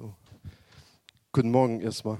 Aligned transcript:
So. 0.00 0.14
Guten 1.30 1.50
Morgen 1.50 1.82
erstmal. 1.82 2.16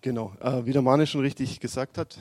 Genau, 0.00 0.32
äh, 0.40 0.64
wie 0.64 0.72
der 0.72 0.80
Mane 0.82 1.06
schon 1.06 1.22
richtig 1.22 1.60
gesagt 1.60 1.98
hat, 1.98 2.18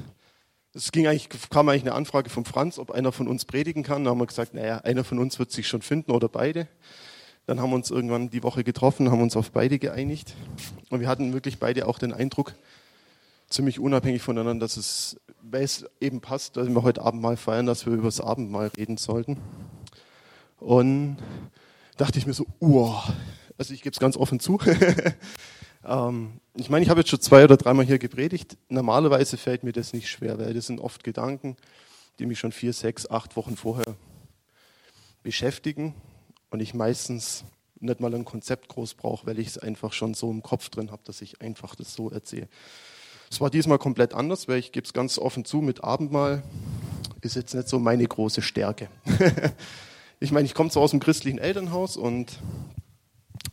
es 0.74 0.92
ging 0.92 1.08
eigentlich, 1.08 1.30
kam 1.50 1.70
eigentlich 1.70 1.84
eine 1.84 1.94
Anfrage 1.94 2.30
von 2.30 2.44
Franz, 2.44 2.80
ob 2.80 2.92
einer 2.92 3.12
von 3.12 3.28
uns 3.28 3.46
predigen 3.46 3.84
kann. 3.84 4.04
Da 4.04 4.12
haben 4.12 4.20
wir 4.20 4.26
gesagt, 4.26 4.54
naja, 4.54 4.80
einer 4.80 5.04
von 5.04 5.20
uns 5.20 5.38
wird 5.40 5.52
sich 5.52 5.68
schon 5.68 5.82
finden 5.82 6.12
oder 6.12 6.28
beide. 6.28 6.68
Dann 7.46 7.62
haben 7.62 7.70
wir 7.70 7.76
uns 7.76 7.90
irgendwann 7.90 8.30
die 8.30 8.44
Woche 8.44 8.66
getroffen, 8.66 9.12
haben 9.12 9.22
uns 9.22 9.38
auf 9.38 9.52
beide 9.52 9.80
geeinigt. 9.80 10.34
Und 10.90 11.00
wir 11.00 11.08
hatten 11.08 11.34
wirklich 11.34 11.60
beide 11.60 11.88
auch 11.88 12.00
den 12.00 12.14
Eindruck, 12.14 12.54
ziemlich 13.50 13.80
unabhängig 13.80 14.22
voneinander, 14.22 14.66
dass 14.66 14.76
es, 14.76 15.22
weil 15.42 15.64
es 15.64 15.86
eben 16.02 16.20
passt, 16.20 16.58
dass 16.58 16.68
wir 16.68 16.84
heute 16.84 17.02
Abend 17.02 17.22
mal 17.22 17.38
feiern, 17.38 17.66
dass 17.66 17.86
wir 17.86 17.94
über 17.94 18.04
das 18.04 18.20
Abendmahl 18.20 18.68
reden 18.76 18.98
sollten. 18.98 19.38
Und 20.58 21.18
dachte 21.98 22.18
ich 22.18 22.26
mir 22.26 22.34
so, 22.34 22.46
uah, 22.60 23.14
also 23.58 23.74
ich 23.74 23.82
gebe 23.82 23.94
es 23.94 24.00
ganz 24.00 24.18
offen 24.18 24.40
zu. 24.40 24.60
ähm, 25.86 26.40
ich 26.56 26.70
meine, 26.70 26.84
ich 26.84 26.90
habe 26.90 27.02
jetzt 27.02 27.10
schon 27.10 27.22
zwei 27.22 27.44
oder 27.44 27.58
dreimal 27.58 27.86
hier 27.86 28.00
gepredigt. 28.00 28.58
Normalerweise 28.70 29.38
fällt 29.38 29.64
mir 29.64 29.72
das 29.72 29.94
nicht 29.94 30.10
schwer, 30.10 30.40
weil 30.40 30.54
das 30.54 30.68
sind 30.68 30.80
oft 30.80 31.04
Gedanken, 31.04 31.58
die 32.20 32.26
mich 32.26 32.40
schon 32.40 32.52
vier, 32.52 32.74
sechs, 32.74 33.10
acht 33.10 33.36
Wochen 33.36 33.56
vorher 33.56 33.96
beschäftigen 35.24 35.96
und 36.50 36.60
ich 36.60 36.74
meistens 36.74 37.46
nicht 37.80 38.00
mal 38.00 38.14
ein 38.14 38.26
Konzept 38.26 38.70
groß 38.70 38.94
brauche, 38.94 39.28
weil 39.28 39.40
ich 39.40 39.48
es 39.48 39.58
einfach 39.58 39.94
schon 39.94 40.14
so 40.14 40.32
im 40.32 40.42
Kopf 40.42 40.70
drin 40.70 40.92
habe, 40.92 41.02
dass 41.06 41.22
ich 41.22 41.42
einfach 41.42 41.76
das 41.76 41.94
so 41.94 42.10
erzähle. 42.10 42.48
Es 43.30 43.42
war 43.42 43.50
diesmal 43.50 43.80
komplett 43.80 44.14
anders, 44.14 44.48
weil 44.48 44.60
ich 44.60 44.72
gebe 44.72 44.86
es 44.86 44.94
ganz 44.94 45.18
offen 45.18 45.44
zu, 45.44 45.58
mit 45.58 45.84
Abendmahl 45.84 46.44
ist 47.22 47.36
jetzt 47.36 47.56
nicht 47.56 47.68
so 47.68 47.80
meine 47.80 48.06
große 48.06 48.42
Stärke. 48.42 48.90
ich 50.20 50.32
meine, 50.32 50.46
ich 50.46 50.54
komme 50.54 50.70
zwar 50.70 50.84
aus 50.84 50.92
dem 50.92 51.00
christlichen 51.00 51.40
Elternhaus 51.40 51.98
und 51.98 52.38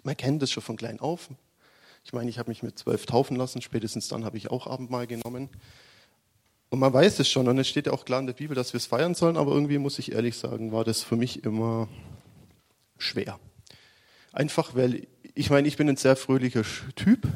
man 0.03 0.17
kennt 0.17 0.43
das 0.43 0.51
schon 0.51 0.62
von 0.62 0.77
klein 0.77 1.01
auf. 1.01 1.29
Ich 2.05 2.12
meine, 2.12 2.31
ich 2.31 2.39
habe 2.39 2.51
mich 2.51 2.62
mit 2.62 2.79
zwölf 2.79 3.06
taufen 3.06 3.37
lassen, 3.37 3.61
spätestens 3.62 4.09
dann 4.09 4.25
habe 4.25 4.37
ich 4.37 4.51
auch 4.51 4.67
Abendmahl 4.67 5.06
genommen. 5.06 5.51
Und 6.70 6.79
man 6.79 6.93
weiß 6.93 7.19
es 7.19 7.29
schon 7.29 7.48
und 7.48 7.59
es 7.59 7.69
steht 7.69 7.87
ja 7.87 7.93
auch 7.93 8.05
klar 8.05 8.21
in 8.21 8.27
der 8.27 8.33
Bibel, 8.33 8.55
dass 8.55 8.73
wir 8.73 8.78
es 8.78 8.87
feiern 8.87 9.15
sollen, 9.15 9.37
aber 9.37 9.53
irgendwie 9.53 9.78
muss 9.78 9.98
ich 9.98 10.12
ehrlich 10.12 10.37
sagen, 10.37 10.73
war 10.73 10.84
das 10.84 11.03
für 11.03 11.17
mich 11.17 11.45
immer 11.45 11.89
schwer. 12.97 13.39
Einfach 14.33 14.75
weil, 14.77 15.09
ich 15.34 15.51
meine, 15.51 15.67
ich 15.67 15.77
bin 15.77 15.89
ein 15.89 15.97
sehr 15.97 16.15
fröhlicher 16.15 16.62
Typ 16.95 17.27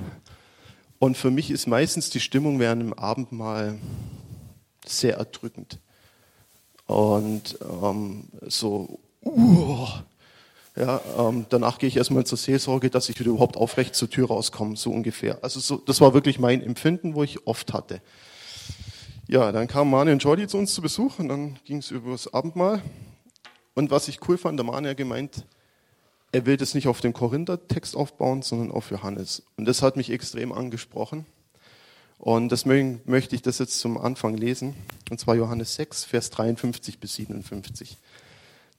und 1.00 1.16
für 1.16 1.32
mich 1.32 1.50
ist 1.50 1.66
meistens 1.66 2.10
die 2.10 2.20
Stimmung 2.20 2.60
während 2.60 2.82
dem 2.82 2.94
Abendmahl 2.94 3.78
sehr 4.86 5.16
erdrückend. 5.16 5.80
Und 6.86 7.58
ähm, 7.60 8.28
so, 8.42 9.00
uh, 9.24 9.88
ja, 10.76 11.00
ähm, 11.18 11.46
danach 11.50 11.78
gehe 11.78 11.88
ich 11.88 11.96
erstmal 11.96 12.26
zur 12.26 12.38
Seelsorge, 12.38 12.90
dass 12.90 13.08
ich 13.08 13.18
wieder 13.20 13.30
überhaupt 13.30 13.56
aufrecht 13.56 13.94
zur 13.94 14.10
Tür 14.10 14.28
rauskomme, 14.28 14.76
so 14.76 14.90
ungefähr. 14.90 15.38
Also 15.42 15.60
so, 15.60 15.76
das 15.76 16.00
war 16.00 16.14
wirklich 16.14 16.38
mein 16.38 16.62
Empfinden, 16.62 17.14
wo 17.14 17.22
ich 17.22 17.46
oft 17.46 17.72
hatte. 17.72 18.00
Ja, 19.28 19.52
dann 19.52 19.68
kamen 19.68 19.90
Mani 19.90 20.12
und 20.12 20.22
Jordi 20.22 20.48
zu 20.48 20.58
uns 20.58 20.74
zu 20.74 20.82
Besuch 20.82 21.18
und 21.18 21.28
dann 21.28 21.58
ging 21.64 21.78
es 21.78 21.90
über 21.90 22.10
das 22.10 22.32
Abendmahl. 22.34 22.82
Und 23.74 23.90
was 23.90 24.08
ich 24.08 24.28
cool 24.28 24.36
fand, 24.36 24.58
der 24.58 24.66
Mani 24.66 24.88
hat 24.88 24.96
gemeint, 24.96 25.44
er 26.32 26.46
will 26.46 26.56
das 26.56 26.74
nicht 26.74 26.88
auf 26.88 27.00
den 27.00 27.12
Korinther-Text 27.12 27.96
aufbauen, 27.96 28.42
sondern 28.42 28.72
auf 28.72 28.90
Johannes. 28.90 29.44
Und 29.56 29.66
das 29.66 29.82
hat 29.82 29.96
mich 29.96 30.10
extrem 30.10 30.52
angesprochen. 30.52 31.26
Und 32.18 32.50
deswegen 32.50 33.00
möchte 33.04 33.36
ich 33.36 33.42
das 33.42 33.58
jetzt 33.58 33.78
zum 33.78 33.96
Anfang 33.96 34.36
lesen. 34.36 34.74
Und 35.10 35.20
zwar 35.20 35.36
Johannes 35.36 35.76
6, 35.76 36.04
Vers 36.04 36.30
53 36.30 36.98
bis 36.98 37.14
57. 37.14 37.96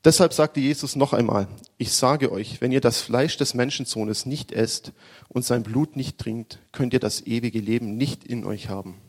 Deshalb 0.06 0.34
sagte 0.34 0.60
Jesus 0.60 0.96
noch 0.96 1.14
einmal, 1.14 1.48
ich 1.80 1.92
sage 1.92 2.32
euch, 2.32 2.62
wenn 2.62 2.72
ihr 2.72 2.80
das 2.80 3.02
Fleisch 3.02 3.38
des 3.38 3.56
Menschensohnes 3.56 4.28
nicht 4.28 4.52
esst 4.52 4.94
und 5.30 5.44
sein 5.44 5.64
Blut 5.64 5.96
nicht 5.96 6.20
trinkt, 6.20 6.60
könnt 6.72 6.94
ihr 6.94 7.00
das 7.00 7.26
ewige 7.26 7.60
Leben 7.60 7.98
nicht 7.98 8.24
in 8.24 8.46
euch 8.46 8.70
haben. 8.70 9.02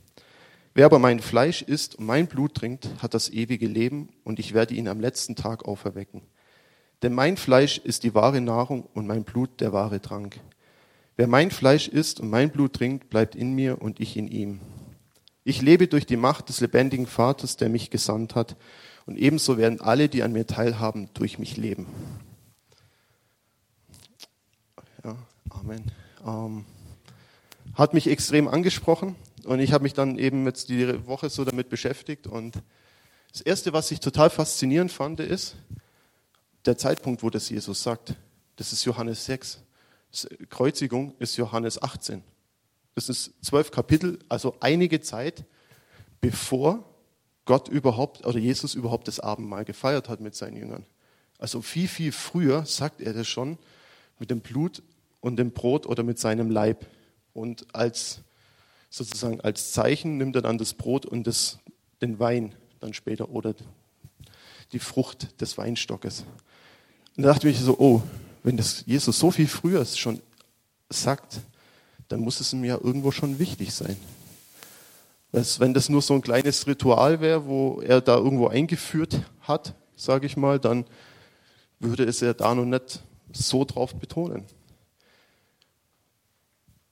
Wer 0.72 0.86
aber 0.86 0.98
mein 0.98 1.20
Fleisch 1.20 1.60
isst 1.60 1.96
und 1.96 2.06
mein 2.06 2.28
Blut 2.28 2.54
trinkt, 2.54 2.88
hat 3.02 3.12
das 3.12 3.28
ewige 3.28 3.66
Leben 3.66 4.08
und 4.24 4.38
ich 4.38 4.54
werde 4.54 4.72
ihn 4.72 4.88
am 4.88 4.98
letzten 4.98 5.36
Tag 5.36 5.66
auferwecken. 5.66 6.22
Denn 7.02 7.12
mein 7.12 7.36
Fleisch 7.36 7.76
ist 7.76 8.02
die 8.02 8.14
wahre 8.14 8.40
Nahrung 8.40 8.88
und 8.94 9.06
mein 9.06 9.24
Blut 9.24 9.60
der 9.60 9.74
wahre 9.74 10.00
Trank. 10.00 10.40
Wer 11.16 11.26
mein 11.26 11.50
Fleisch 11.50 11.88
isst 11.88 12.20
und 12.20 12.30
mein 12.30 12.50
Blut 12.50 12.72
trinkt, 12.72 13.10
bleibt 13.10 13.34
in 13.34 13.52
mir 13.52 13.82
und 13.82 14.00
ich 14.00 14.16
in 14.16 14.28
ihm. 14.28 14.60
Ich 15.44 15.60
lebe 15.60 15.88
durch 15.88 16.06
die 16.06 16.16
Macht 16.16 16.48
des 16.48 16.60
lebendigen 16.60 17.06
Vaters, 17.06 17.58
der 17.58 17.68
mich 17.68 17.90
gesandt 17.90 18.34
hat, 18.34 18.56
und 19.06 19.16
ebenso 19.16 19.56
werden 19.56 19.80
alle, 19.80 20.08
die 20.08 20.22
an 20.22 20.32
mir 20.32 20.46
teilhaben, 20.46 21.08
durch 21.14 21.38
mich 21.38 21.56
leben. 21.56 21.86
Ja, 25.04 25.16
Amen. 25.50 25.84
Ähm, 26.26 26.64
hat 27.74 27.94
mich 27.94 28.08
extrem 28.08 28.48
angesprochen 28.48 29.16
und 29.44 29.60
ich 29.60 29.72
habe 29.72 29.84
mich 29.84 29.94
dann 29.94 30.18
eben 30.18 30.44
jetzt 30.44 30.68
die 30.68 31.06
Woche 31.06 31.30
so 31.30 31.44
damit 31.44 31.68
beschäftigt 31.68 32.26
und 32.26 32.56
das 33.32 33.42
erste, 33.42 33.72
was 33.72 33.90
ich 33.90 34.00
total 34.00 34.30
faszinierend 34.30 34.90
fand, 34.90 35.20
ist, 35.20 35.56
der 36.64 36.78
Zeitpunkt, 36.78 37.22
wo 37.22 37.30
das 37.30 37.48
Jesus 37.50 37.82
sagt. 37.82 38.14
Das 38.56 38.72
ist 38.72 38.84
Johannes 38.84 39.26
6. 39.26 39.62
Kreuzigung 40.48 41.14
ist 41.18 41.36
Johannes 41.36 41.80
18. 41.82 42.24
Das 42.94 43.10
ist 43.10 43.32
zwölf 43.42 43.70
Kapitel, 43.70 44.18
also 44.30 44.56
einige 44.60 45.02
Zeit, 45.02 45.44
bevor 46.22 46.82
Gott 47.46 47.68
überhaupt 47.68 48.26
oder 48.26 48.38
Jesus 48.38 48.74
überhaupt 48.74 49.08
das 49.08 49.20
Abendmahl 49.20 49.64
gefeiert 49.64 50.08
hat 50.08 50.20
mit 50.20 50.34
seinen 50.34 50.56
Jüngern. 50.56 50.84
Also 51.38 51.62
viel, 51.62 51.88
viel 51.88 52.12
früher 52.12 52.66
sagt 52.66 53.00
er 53.00 53.12
das 53.12 53.28
schon 53.28 53.56
mit 54.18 54.30
dem 54.30 54.40
Blut 54.40 54.82
und 55.20 55.36
dem 55.36 55.52
Brot 55.52 55.86
oder 55.86 56.02
mit 56.02 56.18
seinem 56.18 56.50
Leib. 56.50 56.86
Und 57.32 57.66
als 57.74 58.20
sozusagen 58.90 59.40
als 59.40 59.72
Zeichen 59.72 60.18
nimmt 60.18 60.36
er 60.36 60.42
dann 60.42 60.58
das 60.58 60.74
Brot 60.74 61.06
und 61.06 61.26
das, 61.26 61.58
den 62.02 62.18
Wein 62.18 62.54
dann 62.80 62.94
später 62.94 63.30
oder 63.30 63.54
die 64.72 64.78
Frucht 64.78 65.40
des 65.40 65.56
Weinstockes. 65.56 66.24
Und 67.16 67.22
da 67.22 67.32
dachte 67.32 67.48
ich 67.48 67.58
so, 67.60 67.78
oh, 67.78 68.02
wenn 68.42 68.56
das 68.56 68.84
Jesus 68.86 69.18
so 69.18 69.30
viel 69.30 69.48
früher 69.48 69.84
schon 69.84 70.20
sagt, 70.90 71.40
dann 72.08 72.20
muss 72.20 72.40
es 72.40 72.52
mir 72.52 72.66
ja 72.66 72.78
irgendwo 72.82 73.10
schon 73.10 73.38
wichtig 73.38 73.72
sein. 73.72 73.96
Wenn 75.32 75.75
das 75.75 75.88
nur 75.88 76.03
so 76.03 76.14
ein 76.14 76.22
kleines 76.22 76.66
Ritual 76.66 77.20
wäre, 77.20 77.47
wo 77.47 77.81
er 77.81 78.00
da 78.00 78.16
irgendwo 78.16 78.48
eingeführt 78.48 79.20
hat, 79.41 79.75
sage 79.94 80.26
ich 80.26 80.37
mal, 80.37 80.59
dann 80.59 80.87
würde 81.78 82.04
es 82.04 82.20
ja 82.20 82.32
da 82.32 82.54
noch 82.54 82.64
nicht 82.64 83.03
so 83.32 83.65
drauf 83.65 83.94
betonen. 83.94 84.44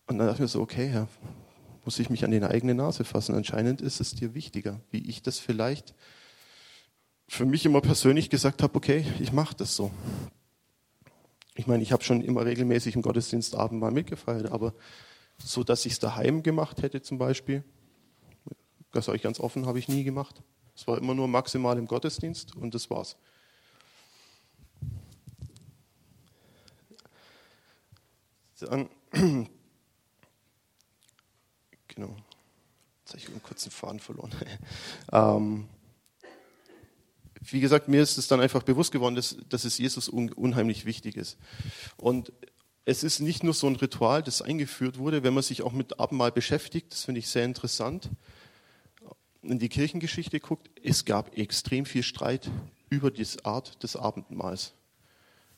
Und 0.06 0.19
dann 0.19 0.27
dachte 0.27 0.34
ich 0.34 0.41
mir 0.41 0.49
so, 0.49 0.61
okay, 0.61 0.91
ja, 0.93 1.09
muss 1.84 1.99
ich 1.99 2.11
mich 2.11 2.25
an 2.25 2.31
die 2.31 2.43
eigene 2.43 2.75
Nase 2.75 3.05
fassen. 3.05 3.34
Anscheinend 3.34 3.81
ist 3.81 4.00
es 4.00 4.15
dir 4.15 4.34
wichtiger, 4.34 4.81
wie 4.91 5.09
ich 5.09 5.23
das 5.23 5.39
vielleicht 5.39 5.94
für 7.27 7.47
mich 7.47 7.65
immer 7.65 7.81
persönlich 7.81 8.31
gesagt 8.31 8.62
habe, 8.62 8.75
okay, 8.77 9.06
ich 9.21 9.33
mache 9.33 9.56
das 9.56 9.77
so. 9.77 9.91
Ich 11.55 11.67
meine, 11.67 11.83
ich 11.83 11.93
habe 11.93 12.03
schon 12.03 12.21
immer 12.21 12.44
regelmäßig 12.44 12.97
im 12.97 13.03
Gottesdienst 13.03 13.55
Abendmahl 13.55 13.93
mitgefeiert, 13.93 14.50
aber 14.50 14.75
so, 15.39 15.65
dass 15.65 15.87
ich 15.87 15.94
es 15.94 15.99
daheim 15.99 16.43
gemacht 16.43 16.83
hätte 16.83 17.00
zum 17.00 17.19
Beispiel, 17.19 17.65
das 18.94 19.06
sage 19.06 19.16
ich 19.16 19.22
ganz 19.22 19.41
offen, 19.41 19.66
habe 19.66 19.78
ich 19.78 19.88
nie 19.88 20.05
gemacht. 20.05 20.43
Es 20.77 20.87
war 20.87 20.99
immer 20.99 21.15
nur 21.15 21.28
maximal 21.28 21.78
im 21.78 21.87
Gottesdienst 21.87 22.56
und 22.56 22.75
das 22.75 22.91
war's. 22.91 23.16
Dann, 28.60 28.88
genau, 31.88 32.16
jetzt 33.00 33.10
habe 33.10 33.19
ich 33.19 33.28
einen 33.28 33.43
kurzen 33.43 33.71
Faden 33.71 34.00
verloren. 34.00 34.32
ähm, 35.12 35.69
wie 37.41 37.61
gesagt, 37.61 37.88
mir 37.88 38.03
ist 38.03 38.16
es 38.16 38.26
dann 38.26 38.41
einfach 38.41 38.62
bewusst 38.62 38.91
geworden, 38.91 39.17
dass, 39.17 39.37
dass 39.50 39.64
es 39.64 39.76
Jesus 39.76 40.08
un, 40.08 40.32
unheimlich 40.32 40.87
wichtig 40.87 41.17
ist. 41.17 41.37
Und 41.99 42.32
es 42.87 43.02
ist 43.02 43.20
nicht 43.20 43.43
nur 43.43 43.55
so 43.55 43.67
ein 43.67 43.76
Ritual, 43.76 44.23
das 44.23 44.41
eingeführt 44.41 44.99
wurde, 44.99 45.23
wenn 45.23 45.35
man 45.35 45.43
sich 45.43 45.62
auch 45.62 45.73
mit 45.73 45.99
Abendmahl 46.00 46.32
beschäftigt, 46.32 46.93
das 46.93 47.05
finde 47.05 47.19
ich 47.19 47.29
sehr 47.29 47.44
interessant, 47.44 48.11
in 49.44 49.58
die 49.58 49.69
Kirchengeschichte 49.69 50.41
guckt, 50.41 50.70
es 50.82 51.05
gab 51.05 51.37
extrem 51.37 51.87
viel 51.87 52.02
Streit 52.02 52.50
über 52.91 53.11
die 53.11 53.26
Art 53.43 53.82
des 53.82 53.96
Abendmahls. 53.96 54.75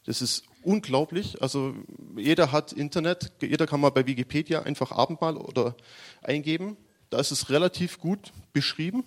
Das 0.04 0.22
ist 0.22 0.44
unglaublich. 0.62 1.42
Also 1.42 1.74
jeder 2.16 2.52
hat 2.52 2.72
Internet, 2.72 3.32
jeder 3.40 3.66
kann 3.66 3.80
mal 3.80 3.90
bei 3.90 4.06
Wikipedia 4.06 4.62
einfach 4.62 4.92
Abendmahl 4.92 5.36
oder 5.36 5.76
eingeben. 6.22 6.76
Da 7.10 7.18
ist 7.18 7.32
es 7.32 7.50
relativ 7.50 7.98
gut 7.98 8.32
beschrieben. 8.52 9.04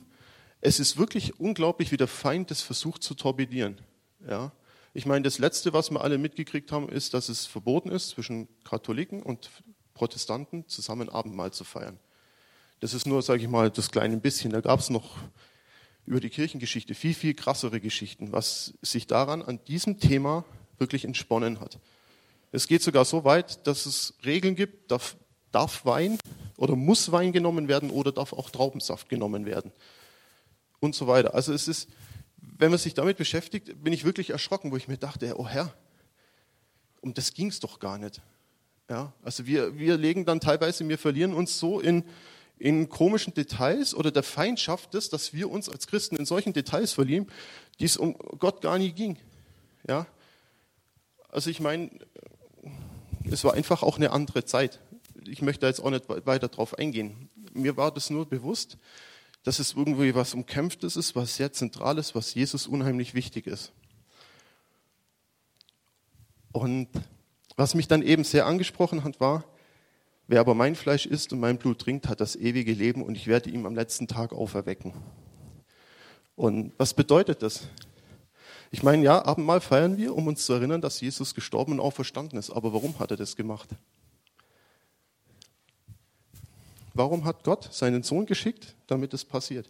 Es 0.61 0.79
ist 0.79 0.97
wirklich 0.97 1.39
unglaublich, 1.39 1.91
wie 1.91 1.97
der 1.97 2.07
Feind 2.07 2.51
das 2.51 2.61
versucht 2.61 3.01
zu 3.01 3.13
torpedieren. 3.13 3.79
Ja? 4.27 4.51
Ich 4.93 5.05
meine, 5.05 5.23
das 5.23 5.37
Letzte, 5.37 5.71
was 5.71 5.91
wir 5.91 6.01
alle 6.01 6.17
mitgekriegt 6.17 6.71
haben, 6.71 6.89
ist, 6.89 7.13
dass 7.13 7.29
es 7.29 7.45
verboten 7.45 7.89
ist, 7.89 8.09
zwischen 8.09 8.47
Katholiken 8.65 9.23
und 9.23 9.49
Protestanten 9.93 10.67
zusammen 10.67 11.09
Abendmahl 11.09 11.51
zu 11.51 11.63
feiern. 11.63 11.99
Das 12.79 12.93
ist 12.93 13.05
nur, 13.05 13.21
sage 13.21 13.41
ich 13.41 13.49
mal, 13.49 13.69
das 13.69 13.91
kleine 13.91 14.17
bisschen. 14.17 14.51
Da 14.51 14.61
gab 14.61 14.79
es 14.79 14.89
noch 14.89 15.17
über 16.05 16.19
die 16.19 16.29
Kirchengeschichte 16.29 16.95
viel, 16.95 17.13
viel 17.13 17.33
krassere 17.33 17.79
Geschichten, 17.79 18.31
was 18.31 18.73
sich 18.81 19.05
daran 19.05 19.41
an 19.41 19.59
diesem 19.65 19.99
Thema 19.99 20.45
wirklich 20.77 21.05
entsponnen 21.05 21.59
hat. 21.59 21.77
Es 22.51 22.67
geht 22.67 22.81
sogar 22.81 23.05
so 23.05 23.25
weit, 23.25 23.67
dass 23.67 23.85
es 23.85 24.15
Regeln 24.25 24.55
gibt, 24.55 24.89
darf, 24.91 25.17
darf 25.51 25.85
Wein 25.85 26.17
oder 26.57 26.75
muss 26.75 27.11
Wein 27.11 27.31
genommen 27.31 27.67
werden 27.67 27.91
oder 27.91 28.11
darf 28.11 28.33
auch 28.33 28.49
Traubensaft 28.49 29.09
genommen 29.09 29.45
werden 29.45 29.71
und 30.79 30.95
so 30.95 31.05
weiter. 31.05 31.35
Also 31.35 31.53
es 31.53 31.67
ist, 31.67 31.89
wenn 32.37 32.71
man 32.71 32.79
sich 32.79 32.93
damit 32.93 33.17
beschäftigt, 33.17 33.83
bin 33.83 33.93
ich 33.93 34.03
wirklich 34.03 34.31
erschrocken, 34.31 34.71
wo 34.71 34.77
ich 34.77 34.87
mir 34.87 34.97
dachte, 34.97 35.37
oh 35.37 35.47
Herr, 35.47 35.73
um 37.01 37.13
das 37.13 37.33
ging 37.33 37.47
es 37.47 37.59
doch 37.59 37.79
gar 37.79 37.97
nicht. 37.97 38.21
Ja, 38.89 39.13
also 39.21 39.45
wir, 39.45 39.77
wir 39.77 39.97
legen 39.97 40.25
dann 40.25 40.39
teilweise, 40.39 40.87
wir 40.89 40.97
verlieren 40.97 41.33
uns 41.33 41.59
so 41.59 41.79
in, 41.79 42.03
in 42.59 42.89
komischen 42.89 43.33
Details 43.33 43.95
oder 43.95 44.11
der 44.11 44.23
Feindschaft 44.23 44.93
ist, 44.93 45.13
dass 45.13 45.33
wir 45.33 45.49
uns 45.49 45.69
als 45.69 45.87
Christen 45.87 46.17
in 46.17 46.25
solchen 46.25 46.53
Details 46.53 46.91
verlieren, 46.91 47.27
die 47.79 47.85
es 47.85 47.97
um 47.97 48.15
Gott 48.37 48.61
gar 48.61 48.77
nie 48.77 48.91
ging. 48.91 49.17
Ja, 49.87 50.05
also 51.29 51.49
ich 51.49 51.61
meine, 51.61 51.89
es 53.31 53.43
war 53.43 53.53
einfach 53.53 53.81
auch 53.81 53.95
eine 53.95 54.11
andere 54.11 54.43
Zeit. 54.43 54.79
Ich 55.25 55.41
möchte 55.41 55.65
jetzt 55.65 55.79
auch 55.79 55.89
nicht 55.89 56.09
weiter 56.09 56.49
darauf 56.49 56.77
eingehen. 56.77 57.29
Mir 57.53 57.77
war 57.77 57.91
das 57.91 58.09
nur 58.09 58.27
bewusst, 58.27 58.77
dass 59.43 59.59
es 59.59 59.73
irgendwie 59.73 60.13
was 60.13 60.33
Umkämpftes 60.33 60.97
ist, 60.97 61.15
was 61.15 61.37
sehr 61.37 61.53
Zentrales, 61.53 62.13
was 62.13 62.33
Jesus 62.33 62.67
unheimlich 62.67 63.13
wichtig 63.13 63.47
ist. 63.47 63.71
Und 66.51 66.89
was 67.55 67.73
mich 67.73 67.87
dann 67.87 68.01
eben 68.01 68.23
sehr 68.23 68.45
angesprochen 68.45 69.03
hat, 69.03 69.19
war, 69.19 69.45
wer 70.29 70.39
aber 70.39 70.53
mein 70.53 70.75
Fleisch 70.75 71.07
isst 71.07 71.33
und 71.33 71.39
mein 71.39 71.57
Blut 71.57 71.79
trinkt, 71.79 72.07
hat 72.07 72.21
das 72.21 72.35
ewige 72.35 72.71
Leben 72.71 73.01
und 73.01 73.15
ich 73.15 73.25
werde 73.25 73.49
ihm 73.49 73.65
am 73.65 73.73
letzten 73.73 74.07
Tag 74.07 74.31
auferwecken. 74.31 74.93
Und 76.35 76.71
was 76.77 76.93
bedeutet 76.93 77.41
das? 77.41 77.63
Ich 78.69 78.83
meine, 78.83 79.03
ja, 79.03 79.25
Abendmahl 79.25 79.59
feiern 79.59 79.97
wir, 79.97 80.15
um 80.15 80.27
uns 80.27 80.45
zu 80.45 80.53
erinnern, 80.53 80.81
dass 80.81 81.01
Jesus 81.01 81.33
gestorben 81.33 81.73
und 81.73 81.79
auferstanden 81.79 82.37
ist. 82.37 82.51
Aber 82.51 82.71
warum 82.73 82.97
hat 82.99 83.09
er 83.09 83.17
das 83.17 83.35
gemacht? 83.35 83.69
Warum 86.93 87.25
hat 87.25 87.43
Gott 87.43 87.73
seinen 87.73 88.03
Sohn 88.03 88.27
geschickt, 88.27 88.75
damit 88.85 89.15
es 89.15 89.25
passiert? 89.25 89.67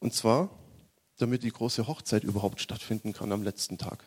Und 0.00 0.12
zwar, 0.12 0.50
damit 1.16 1.42
die 1.42 1.50
große 1.50 1.86
Hochzeit 1.86 2.24
überhaupt 2.24 2.60
stattfinden 2.60 3.14
kann 3.14 3.32
am 3.32 3.42
letzten 3.42 3.78
Tag. 3.78 4.04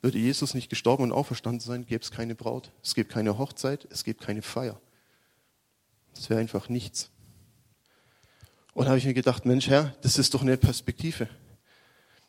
Würde 0.00 0.18
Jesus 0.18 0.54
nicht 0.54 0.68
gestorben 0.68 1.04
und 1.04 1.12
auferstanden 1.12 1.60
sein, 1.60 1.84
gäbe 1.86 2.02
es 2.02 2.10
keine 2.10 2.34
Braut, 2.34 2.70
es 2.82 2.94
gibt 2.94 3.10
keine 3.10 3.38
Hochzeit, 3.38 3.86
es 3.90 4.04
gibt 4.04 4.20
keine 4.20 4.42
Feier. 4.42 4.80
Es 6.16 6.30
wäre 6.30 6.40
einfach 6.40 6.68
nichts. 6.68 7.10
Und 8.74 8.84
da 8.84 8.90
habe 8.90 8.98
ich 8.98 9.06
mir 9.06 9.14
gedacht, 9.14 9.44
Mensch, 9.44 9.68
Herr, 9.68 9.96
das 10.02 10.18
ist 10.18 10.34
doch 10.34 10.42
eine 10.42 10.56
Perspektive. 10.56 11.28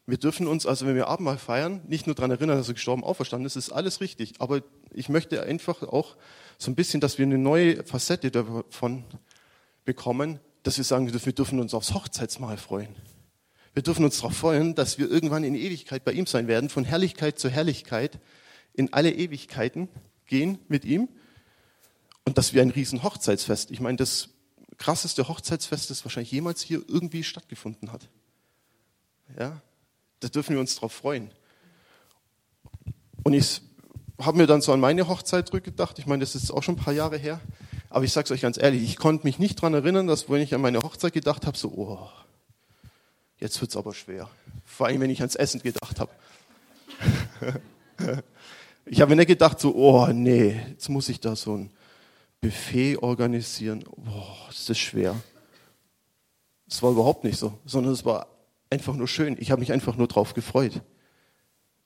Wir 0.08 0.18
dürfen 0.18 0.48
uns, 0.48 0.66
also 0.66 0.88
wenn 0.88 0.96
wir 0.96 1.08
Abendmahl 1.08 1.38
feiern, 1.38 1.82
nicht 1.88 2.08
nur 2.08 2.16
daran 2.16 2.32
erinnern, 2.32 2.58
dass 2.58 2.68
er 2.68 2.74
gestorben 2.74 3.04
auferstanden 3.04 3.46
ist, 3.46 3.56
ist 3.56 3.72
alles 3.72 4.02
richtig. 4.02 4.34
Aber 4.40 4.64
ich 4.92 5.08
möchte 5.10 5.44
einfach 5.44 5.84
auch 5.84 6.18
so 6.58 6.72
ein 6.72 6.76
bisschen, 6.76 7.00
dass 7.00 7.20
wir 7.20 7.26
eine 7.28 7.38
neue 7.38 7.84
Facette 7.84 8.32
davon 8.32 9.04
bekommen, 9.86 10.40
dass 10.64 10.78
wir 10.78 10.84
sagen, 10.84 11.14
wir 11.14 11.34
dürfen 11.34 11.60
uns 11.60 11.76
aufs 11.76 11.94
Hochzeitsmahl 11.94 12.58
freuen. 12.58 12.96
Wir 13.80 13.84
dürfen 13.84 14.04
uns 14.04 14.18
darauf 14.18 14.36
freuen, 14.36 14.76
dass 14.76 14.98
wir 14.98 15.10
irgendwann 15.10 15.46
in 15.46 15.56
Ewigkeit 15.56 16.04
bei 16.04 16.12
ihm 16.12 16.26
sein 16.26 16.50
werden, 16.50 16.68
von 16.68 16.84
Herrlichkeit 16.84 17.40
zu 17.40 17.48
Herrlichkeit, 17.48 18.20
in 18.74 18.92
alle 18.92 19.10
Ewigkeiten 19.10 19.88
gehen 20.26 20.60
mit 20.68 20.84
ihm 20.84 21.08
und 22.26 22.38
dass 22.38 22.54
wir 22.54 22.62
ein 22.62 22.72
riesen 22.72 23.04
Hochzeitsfest, 23.04 23.72
ich 23.72 23.80
meine, 23.80 23.96
das 23.96 24.32
krasseste 24.80 25.30
Hochzeitsfest, 25.30 25.90
das 25.90 26.04
wahrscheinlich 26.04 26.30
jemals 26.30 26.62
hier 26.62 26.84
irgendwie 26.90 27.24
stattgefunden 27.24 27.94
hat. 27.94 28.10
Ja, 29.40 29.62
da 30.20 30.28
dürfen 30.28 30.56
wir 30.56 30.60
uns 30.60 30.76
drauf 30.76 30.92
freuen. 30.92 31.32
Und 33.24 33.32
ich 33.32 33.62
habe 34.20 34.40
mir 34.40 34.46
dann 34.46 34.60
so 34.62 34.74
an 34.74 34.82
meine 34.82 35.08
Hochzeit 35.08 35.48
zurückgedacht. 35.48 36.00
Ich 36.00 36.06
meine, 36.06 36.20
das 36.20 36.36
ist 36.36 36.52
auch 36.52 36.64
schon 36.64 36.76
ein 36.76 36.84
paar 36.84 36.94
Jahre 36.94 37.18
her. 37.18 37.40
Aber 37.90 38.04
ich 38.04 38.12
sage 38.12 38.26
es 38.26 38.32
euch 38.32 38.42
ganz 38.42 38.58
ehrlich, 38.58 38.84
ich 38.84 38.98
konnte 38.98 39.26
mich 39.26 39.40
nicht 39.40 39.60
daran 39.60 39.74
erinnern, 39.74 40.06
dass 40.06 40.30
wenn 40.30 40.42
ich 40.42 40.54
an 40.54 40.60
meine 40.60 40.80
Hochzeit 40.80 41.14
gedacht 41.14 41.48
habe, 41.48 41.58
so, 41.58 41.70
oh, 41.70 42.10
jetzt 43.40 43.60
wird 43.62 43.72
es 43.72 43.78
aber 43.78 43.94
schwer. 43.94 44.30
Vor 44.66 44.88
allem, 44.88 45.02
wenn 45.02 45.10
ich 45.10 45.20
ans 45.20 45.36
Essen 45.36 45.62
gedacht 45.62 46.00
habe. 46.00 46.12
ich 48.86 49.02
habe 49.02 49.10
mir 49.10 49.16
nicht 49.18 49.28
gedacht, 49.28 49.60
so, 49.60 49.76
oh 49.76 50.08
nee, 50.08 50.60
jetzt 50.70 50.90
muss 50.90 51.10
ich 51.10 51.20
da 51.20 51.36
so 51.36 51.56
ein 51.56 51.72
Buffet 52.42 52.98
organisieren, 52.98 53.84
boah, 53.98 54.38
das 54.48 54.70
ist 54.70 54.80
schwer. 54.80 55.16
Es 56.68 56.82
war 56.84 56.92
überhaupt 56.92 57.24
nicht 57.24 57.38
so, 57.38 57.58
sondern 57.66 57.94
es 57.94 58.06
war 58.06 58.28
einfach 58.70 58.96
nur 58.96 59.08
schön. 59.08 59.36
Ich 59.40 59.52
habe 59.52 59.60
mich 59.60 59.72
einfach 59.72 59.96
nur 59.96 60.08
drauf 60.08 60.34
gefreut. 60.34 60.82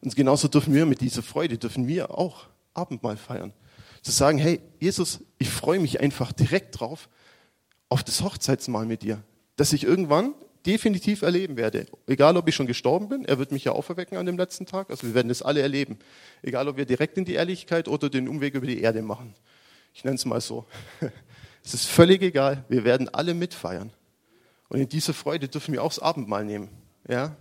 Und 0.01 0.15
genauso 0.15 0.47
dürfen 0.47 0.73
wir 0.73 0.85
mit 0.85 1.01
dieser 1.01 1.23
Freude, 1.23 1.57
dürfen 1.57 1.88
wir 1.88 2.17
auch 2.17 2.47
Abendmahl 2.73 3.17
feiern. 3.17 3.53
Zu 4.01 4.11
sagen, 4.11 4.38
hey, 4.38 4.59
Jesus, 4.79 5.21
ich 5.38 5.50
freue 5.50 5.79
mich 5.79 6.01
einfach 6.01 6.33
direkt 6.33 6.79
drauf, 6.79 7.07
auf 7.88 8.03
das 8.03 8.21
Hochzeitsmahl 8.21 8.85
mit 8.85 9.03
dir, 9.03 9.23
dass 9.55 9.71
ich 9.71 9.83
irgendwann 9.85 10.33
definitiv 10.65 11.21
erleben 11.21 11.57
werde. 11.57 11.86
Egal, 12.07 12.38
ob 12.38 12.48
ich 12.48 12.56
schon 12.56 12.68
gestorben 12.68 13.10
bin, 13.10 13.25
er 13.25 13.38
wird 13.38 13.51
mich 13.51 13.65
ja 13.65 13.74
auferwecken 13.74 14.18
an 14.18 14.25
dem 14.25 14.38
letzten 14.38 14.65
Tag. 14.65 14.89
Also 14.89 15.07
wir 15.07 15.13
werden 15.13 15.30
das 15.30 15.42
alle 15.42 15.62
erleben. 15.62 16.00
Egal, 16.42 16.68
ob 16.68 16.77
wir 16.77 16.86
direkt 16.86 17.18
in 17.18 17.25
die 17.25 17.33
Ehrlichkeit 17.33 17.88
oder 17.88 18.10
den 18.10 18.27
Umweg 18.27 18.56
über 18.56 18.68
die 18.68 18.81
Erde 18.81 19.01
machen. 19.01 19.36
Ich 19.94 20.04
nenne 20.04 20.15
es 20.15 20.25
mal 20.25 20.42
so. 20.42 20.65
Es 21.65 21.74
ist 21.74 21.86
völlig 21.86 22.21
egal. 22.21 22.65
Wir 22.68 22.83
werden 22.83 23.07
alle 23.07 23.33
mitfeiern. 23.33 23.94
Und 24.68 24.81
in 24.81 24.89
dieser 24.89 25.13
Freude 25.13 25.48
dürfen 25.48 25.74
wir 25.74 25.81
auch 25.81 25.94
das 25.94 26.00
Abendmahl 26.00 26.44
nehmen. 26.44 26.68
Ja? 27.07 27.38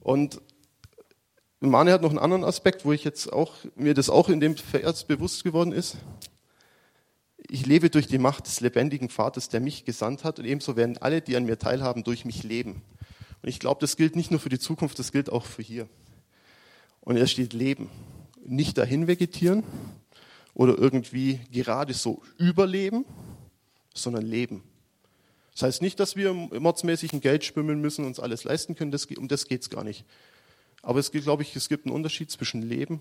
Und 0.00 0.42
Mane 1.60 1.92
hat 1.92 2.02
noch 2.02 2.10
einen 2.10 2.18
anderen 2.18 2.44
Aspekt, 2.44 2.84
wo 2.84 2.92
ich 2.92 3.04
jetzt 3.04 3.32
auch, 3.32 3.54
mir 3.76 3.94
das 3.94 4.10
auch 4.10 4.28
in 4.28 4.40
dem 4.40 4.56
Vers 4.56 5.04
bewusst 5.04 5.42
geworden 5.42 5.72
ist. 5.72 5.96
Ich 7.52 7.66
lebe 7.66 7.90
durch 7.90 8.06
die 8.06 8.18
Macht 8.18 8.46
des 8.46 8.60
lebendigen 8.60 9.08
Vaters, 9.08 9.48
der 9.48 9.58
mich 9.58 9.84
gesandt 9.84 10.22
hat, 10.22 10.38
und 10.38 10.44
ebenso 10.44 10.76
werden 10.76 10.98
alle, 10.98 11.20
die 11.20 11.34
an 11.34 11.46
mir 11.46 11.58
teilhaben, 11.58 12.04
durch 12.04 12.24
mich 12.24 12.44
leben. 12.44 12.82
Und 13.42 13.48
ich 13.48 13.58
glaube, 13.58 13.80
das 13.80 13.96
gilt 13.96 14.14
nicht 14.14 14.30
nur 14.30 14.38
für 14.38 14.50
die 14.50 14.60
Zukunft, 14.60 15.00
das 15.00 15.10
gilt 15.10 15.30
auch 15.30 15.44
für 15.44 15.62
hier. 15.62 15.88
Und 17.00 17.16
er 17.16 17.26
steht 17.26 17.52
Leben. 17.52 17.90
Nicht 18.46 18.78
dahin 18.78 19.08
vegetieren, 19.08 19.64
oder 20.54 20.78
irgendwie 20.78 21.40
gerade 21.50 21.92
so 21.92 22.22
überleben, 22.38 23.04
sondern 23.94 24.26
leben. 24.26 24.62
Das 25.54 25.62
heißt 25.62 25.82
nicht, 25.82 25.98
dass 25.98 26.14
wir 26.14 26.32
mordsmäßig 26.32 27.12
ein 27.14 27.20
Geld 27.20 27.44
schwimmen 27.44 27.80
müssen, 27.80 28.02
und 28.02 28.10
uns 28.10 28.20
alles 28.20 28.44
leisten 28.44 28.76
können, 28.76 28.92
das, 28.92 29.06
um 29.06 29.26
das 29.26 29.48
geht 29.48 29.62
es 29.62 29.70
gar 29.70 29.82
nicht. 29.82 30.04
Aber 30.82 31.00
es 31.00 31.10
gibt, 31.10 31.24
glaube 31.24 31.42
ich, 31.42 31.56
es 31.56 31.68
gibt 31.68 31.84
einen 31.84 31.96
Unterschied 31.96 32.30
zwischen 32.30 32.62
Leben 32.62 33.00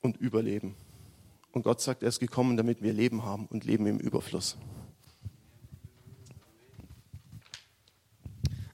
und 0.00 0.16
Überleben. 0.16 0.76
Und 1.56 1.62
Gott 1.62 1.80
sagt, 1.80 2.02
er 2.02 2.10
ist 2.10 2.20
gekommen, 2.20 2.58
damit 2.58 2.82
wir 2.82 2.92
Leben 2.92 3.24
haben 3.24 3.46
und 3.46 3.64
Leben 3.64 3.86
im 3.86 3.98
Überfluss. 3.98 4.58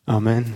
Amen. 0.05 0.53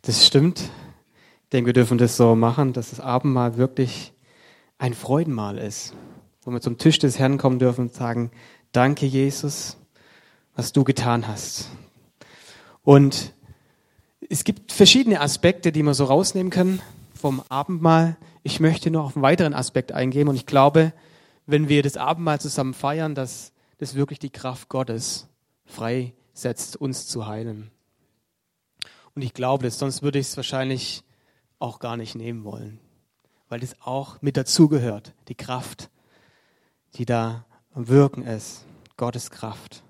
Das 0.00 0.26
stimmt. 0.26 0.60
Ich 0.60 1.48
denke, 1.52 1.66
wir 1.66 1.72
dürfen 1.74 1.98
das 1.98 2.16
so 2.16 2.34
machen, 2.34 2.72
dass 2.72 2.88
das 2.88 3.00
Abendmahl 3.00 3.58
wirklich 3.58 4.14
ein 4.78 4.94
Freudenmahl 4.94 5.58
ist, 5.58 5.92
wo 6.40 6.52
wir 6.52 6.62
zum 6.62 6.78
Tisch 6.78 6.98
des 6.98 7.18
Herrn 7.18 7.36
kommen 7.36 7.58
dürfen 7.58 7.82
und 7.82 7.92
sagen, 7.92 8.30
danke 8.72 9.04
Jesus, 9.04 9.76
was 10.56 10.72
du 10.72 10.84
getan 10.84 11.28
hast. 11.28 11.68
Und 12.82 13.34
es 14.30 14.44
gibt 14.44 14.72
verschiedene 14.72 15.20
Aspekte, 15.20 15.70
die 15.70 15.82
wir 15.82 15.92
so 15.92 16.06
rausnehmen 16.06 16.48
können 16.48 16.80
vom 17.18 17.42
Abendmahl. 17.48 18.16
Ich 18.42 18.60
möchte 18.60 18.90
noch 18.90 19.06
auf 19.06 19.16
einen 19.16 19.22
weiteren 19.22 19.54
Aspekt 19.54 19.92
eingehen 19.92 20.28
und 20.28 20.36
ich 20.36 20.46
glaube, 20.46 20.92
wenn 21.46 21.68
wir 21.68 21.82
das 21.82 21.96
Abendmahl 21.96 22.40
zusammen 22.40 22.74
feiern, 22.74 23.14
dass 23.14 23.52
das 23.78 23.94
wirklich 23.94 24.18
die 24.18 24.30
Kraft 24.30 24.68
Gottes 24.68 25.28
freisetzt, 25.64 26.76
uns 26.76 27.06
zu 27.06 27.26
heilen. 27.26 27.70
Und 29.14 29.22
ich 29.22 29.34
glaube 29.34 29.64
das, 29.64 29.78
sonst 29.78 30.02
würde 30.02 30.18
ich 30.18 30.28
es 30.28 30.36
wahrscheinlich 30.36 31.04
auch 31.58 31.78
gar 31.78 31.96
nicht 31.96 32.14
nehmen 32.14 32.44
wollen 32.44 32.80
weil 33.48 33.60
das 33.60 33.76
auch 33.80 34.20
mit 34.20 34.36
dazugehört, 34.36 35.14
die 35.28 35.34
Kraft, 35.34 35.90
die 36.94 37.04
da 37.04 37.44
am 37.72 37.88
Wirken 37.88 38.22
ist, 38.22 38.64
Gottes 38.96 39.30
Kraft. 39.30 39.82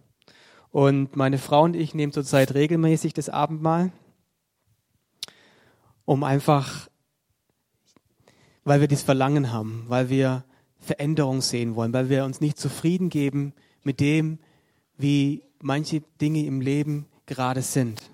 Und 0.71 1.17
meine 1.17 1.39
Frau 1.39 1.63
und 1.63 1.75
ich 1.75 1.95
nehmen 1.95 2.13
zurzeit 2.13 2.55
regelmäßig 2.55 3.15
das 3.15 3.29
Abendmahl, 3.29 3.91
um 6.05 6.25
einfach, 6.25 6.88
weil 8.69 8.81
wir 8.81 8.89
dieses 8.89 9.05
Verlangen 9.05 9.53
haben, 9.53 9.85
weil 9.89 10.09
wir 10.11 10.45
Veränderung 10.79 11.41
sehen 11.41 11.75
wollen, 11.75 11.93
weil 11.93 12.09
wir 12.09 12.25
uns 12.25 12.41
nicht 12.41 12.59
zufrieden 12.59 13.09
geben 13.09 13.53
mit 13.83 14.01
dem, 14.01 14.39
wie 14.97 15.43
manche 15.61 16.03
Dinge 16.21 16.45
im 16.45 16.61
Leben 16.61 17.07
gerade 17.27 17.63
sind. 17.63 18.11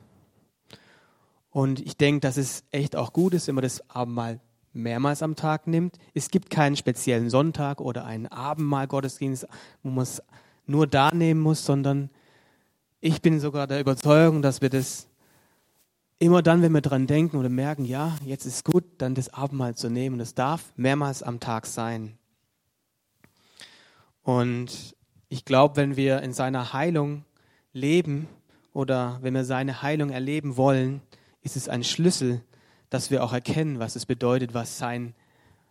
Und 1.50 1.80
ich 1.80 1.96
denke, 1.96 2.20
dass 2.20 2.37
es 2.37 2.64
echt 2.70 2.96
auch 2.96 3.12
gut 3.12 3.34
ist, 3.34 3.49
wenn 3.49 3.54
man 3.54 3.62
das 3.62 3.88
Abendmahl 3.90 4.40
mehrmals 4.73 5.23
am 5.23 5.37
Tag 5.37 5.66
nimmt. 5.66 5.99
Es 6.14 6.30
gibt 6.30 6.50
keinen 6.50 6.76
speziellen 6.76 7.30
Sonntag 7.30 7.80
oder 7.80 8.04
einen 8.04 8.26
Abendmahl-Gottesdienst, 8.26 9.46
wo 9.82 9.90
man 9.90 10.02
es 10.02 10.23
nur 10.66 10.87
da 10.87 11.12
nehmen 11.14 11.40
muss, 11.40 11.64
sondern 11.64 12.11
ich 13.00 13.23
bin 13.23 13.38
sogar 13.38 13.66
der 13.66 13.80
Überzeugung, 13.80 14.42
dass 14.42 14.62
wir 14.62 14.70
das 14.70 15.08
immer 16.18 16.42
dann, 16.42 16.62
wenn 16.62 16.73
wir 16.73 16.80
dran 16.80 17.06
denken 17.06 17.37
oder 17.37 17.49
merken, 17.49 17.85
ja, 17.85 18.16
jetzt 18.25 18.47
ist 18.47 18.64
gut, 18.64 18.85
dann 18.99 19.14
das 19.14 19.33
Abendmahl 19.33 19.75
zu 19.75 19.90
nehmen. 19.90 20.18
Das 20.18 20.35
darf 20.35 20.73
mehrmals 20.76 21.23
am 21.23 21.40
Tag 21.40 21.66
sein. 21.66 22.18
Und 24.23 24.97
ich 25.28 25.44
glaube, 25.44 25.76
wenn 25.76 25.97
wir 25.97 26.23
in 26.23 26.33
seiner 26.33 26.73
Heilung 26.73 27.25
leben 27.73 28.28
oder 28.73 29.18
wenn 29.23 29.35
wir 29.35 29.44
seine 29.44 29.83
Heilung 29.83 30.11
erleben 30.11 30.56
wollen, 30.56 31.02
ist 31.42 31.56
es 31.56 31.68
ein 31.68 31.85
Schlüssel, 31.85 32.42
dass 32.88 33.11
wir 33.11 33.23
auch 33.23 33.33
erkennen, 33.33 33.78
was 33.78 33.97
es 33.97 34.06
bedeutet, 34.06 34.54
was 34.54 34.78
sein, 34.78 35.14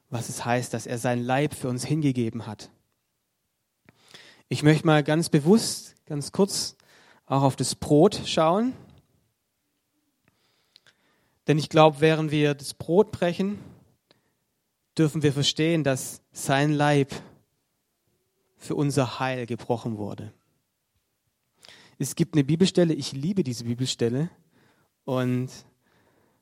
was 0.09 0.29
es 0.29 0.45
heißt, 0.45 0.73
dass 0.73 0.85
er 0.85 0.97
sein 0.97 1.23
Leib 1.23 1.55
für 1.55 1.69
uns 1.69 1.83
hingegeben 1.85 2.45
hat. 2.45 2.69
Ich 4.49 4.61
möchte 4.61 4.85
mal 4.85 5.03
ganz 5.03 5.29
bewusst, 5.29 5.95
ganz 6.05 6.31
kurz 6.31 6.75
auch 7.25 7.41
auf 7.41 7.55
das 7.55 7.75
Brot 7.75 8.21
schauen. 8.25 8.73
Denn 11.47 11.57
ich 11.57 11.69
glaube, 11.69 11.99
während 11.99 12.31
wir 12.31 12.53
das 12.53 12.73
Brot 12.73 13.11
brechen, 13.11 13.59
dürfen 14.97 15.23
wir 15.23 15.33
verstehen, 15.33 15.83
dass 15.83 16.21
sein 16.31 16.71
Leib 16.71 17.11
für 18.57 18.75
unser 18.75 19.19
Heil 19.19 19.45
gebrochen 19.45 19.97
wurde. 19.97 20.31
Es 21.99 22.15
gibt 22.15 22.35
eine 22.35 22.43
Bibelstelle, 22.43 22.93
ich 22.93 23.11
liebe 23.11 23.43
diese 23.43 23.65
Bibelstelle 23.65 24.29
und 25.05 25.49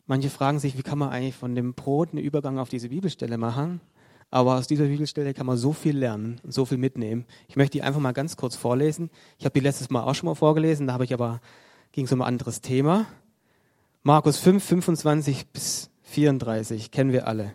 manche 0.05 0.29
fragen 0.29 0.60
sich, 0.60 0.77
wie 0.77 0.84
kann 0.84 1.00
man 1.00 1.10
eigentlich 1.10 1.36
von 1.36 1.55
dem 1.55 1.74
Brot 1.74 2.10
einen 2.10 2.24
Übergang 2.24 2.60
auf 2.60 2.70
diese 2.70 2.89
Bibelstelle 2.89 3.38
machen? 3.38 3.81
Aber 4.29 4.55
aus 4.58 4.67
dieser 4.67 4.86
Bibelstelle 4.86 5.34
kann 5.34 5.46
man 5.46 5.58
so 5.58 5.74
viel 5.74 5.98
lernen 5.98 6.39
und 6.43 6.53
so 6.53 6.63
viel 6.63 6.77
mitnehmen. 6.77 7.25
Ich 7.50 7.58
möchte 7.58 7.77
die 7.77 7.81
einfach 7.81 8.00
mal 8.00 8.13
ganz 8.13 8.38
kurz 8.38 8.55
vorlesen. 8.55 9.10
Ich 9.38 9.46
habe 9.46 9.53
die 9.53 9.60
letztes 9.60 9.89
Mal 9.89 10.03
auch 10.03 10.15
schon 10.15 10.27
mal 10.27 10.36
vorgelesen, 10.36 10.88
da 10.88 10.93
habe 10.93 11.03
ich 11.03 11.13
aber 11.13 11.41
ging 11.91 12.05
es 12.05 12.12
um 12.13 12.22
ein 12.22 12.27
anderes 12.27 12.62
Thema. 12.62 13.08
Markus 14.03 14.39
5, 14.39 14.63
25 14.63 15.50
bis 15.50 15.91
34 16.01 16.89
kennen 16.89 17.12
wir 17.12 17.27
alle. 17.27 17.53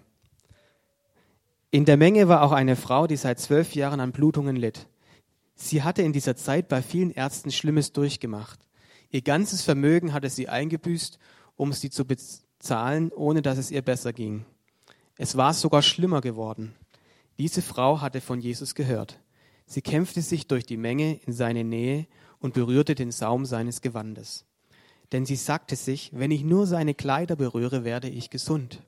In 1.72 1.84
der 1.84 1.96
Menge 1.96 2.28
war 2.28 2.42
auch 2.42 2.52
eine 2.52 2.76
Frau, 2.76 3.08
die 3.08 3.16
seit 3.16 3.40
zwölf 3.40 3.74
Jahren 3.74 3.98
an 3.98 4.12
Blutungen 4.12 4.54
litt. 4.54 4.86
Sie 5.56 5.82
hatte 5.82 6.02
in 6.02 6.12
dieser 6.12 6.36
Zeit 6.36 6.68
bei 6.68 6.82
vielen 6.82 7.10
Ärzten 7.10 7.50
Schlimmes 7.50 7.92
durchgemacht. 7.92 8.60
Ihr 9.10 9.22
ganzes 9.22 9.62
Vermögen 9.62 10.12
hatte 10.12 10.30
sie 10.30 10.48
eingebüßt, 10.48 11.18
um 11.56 11.72
sie 11.72 11.90
zu 11.90 12.04
bezahlen, 12.04 13.10
ohne 13.10 13.42
dass 13.42 13.58
es 13.58 13.72
ihr 13.72 13.82
besser 13.82 14.12
ging. 14.12 14.46
Es 15.18 15.36
war 15.36 15.52
sogar 15.52 15.82
schlimmer 15.82 16.20
geworden. 16.20 16.76
Diese 17.38 17.60
Frau 17.60 18.00
hatte 18.00 18.20
von 18.20 18.38
Jesus 18.38 18.76
gehört. 18.76 19.18
Sie 19.66 19.82
kämpfte 19.82 20.22
sich 20.22 20.46
durch 20.46 20.64
die 20.64 20.76
Menge 20.76 21.18
in 21.26 21.32
seine 21.32 21.64
Nähe 21.64 22.06
und 22.38 22.54
berührte 22.54 22.94
den 22.94 23.10
Saum 23.10 23.46
seines 23.46 23.80
Gewandes. 23.80 24.44
Denn 25.12 25.24
sie 25.24 25.36
sagte 25.36 25.76
sich, 25.76 26.10
wenn 26.12 26.30
ich 26.30 26.44
nur 26.44 26.66
seine 26.66 26.94
Kleider 26.94 27.36
berühre, 27.36 27.84
werde 27.84 28.08
ich 28.08 28.30
gesund. 28.30 28.82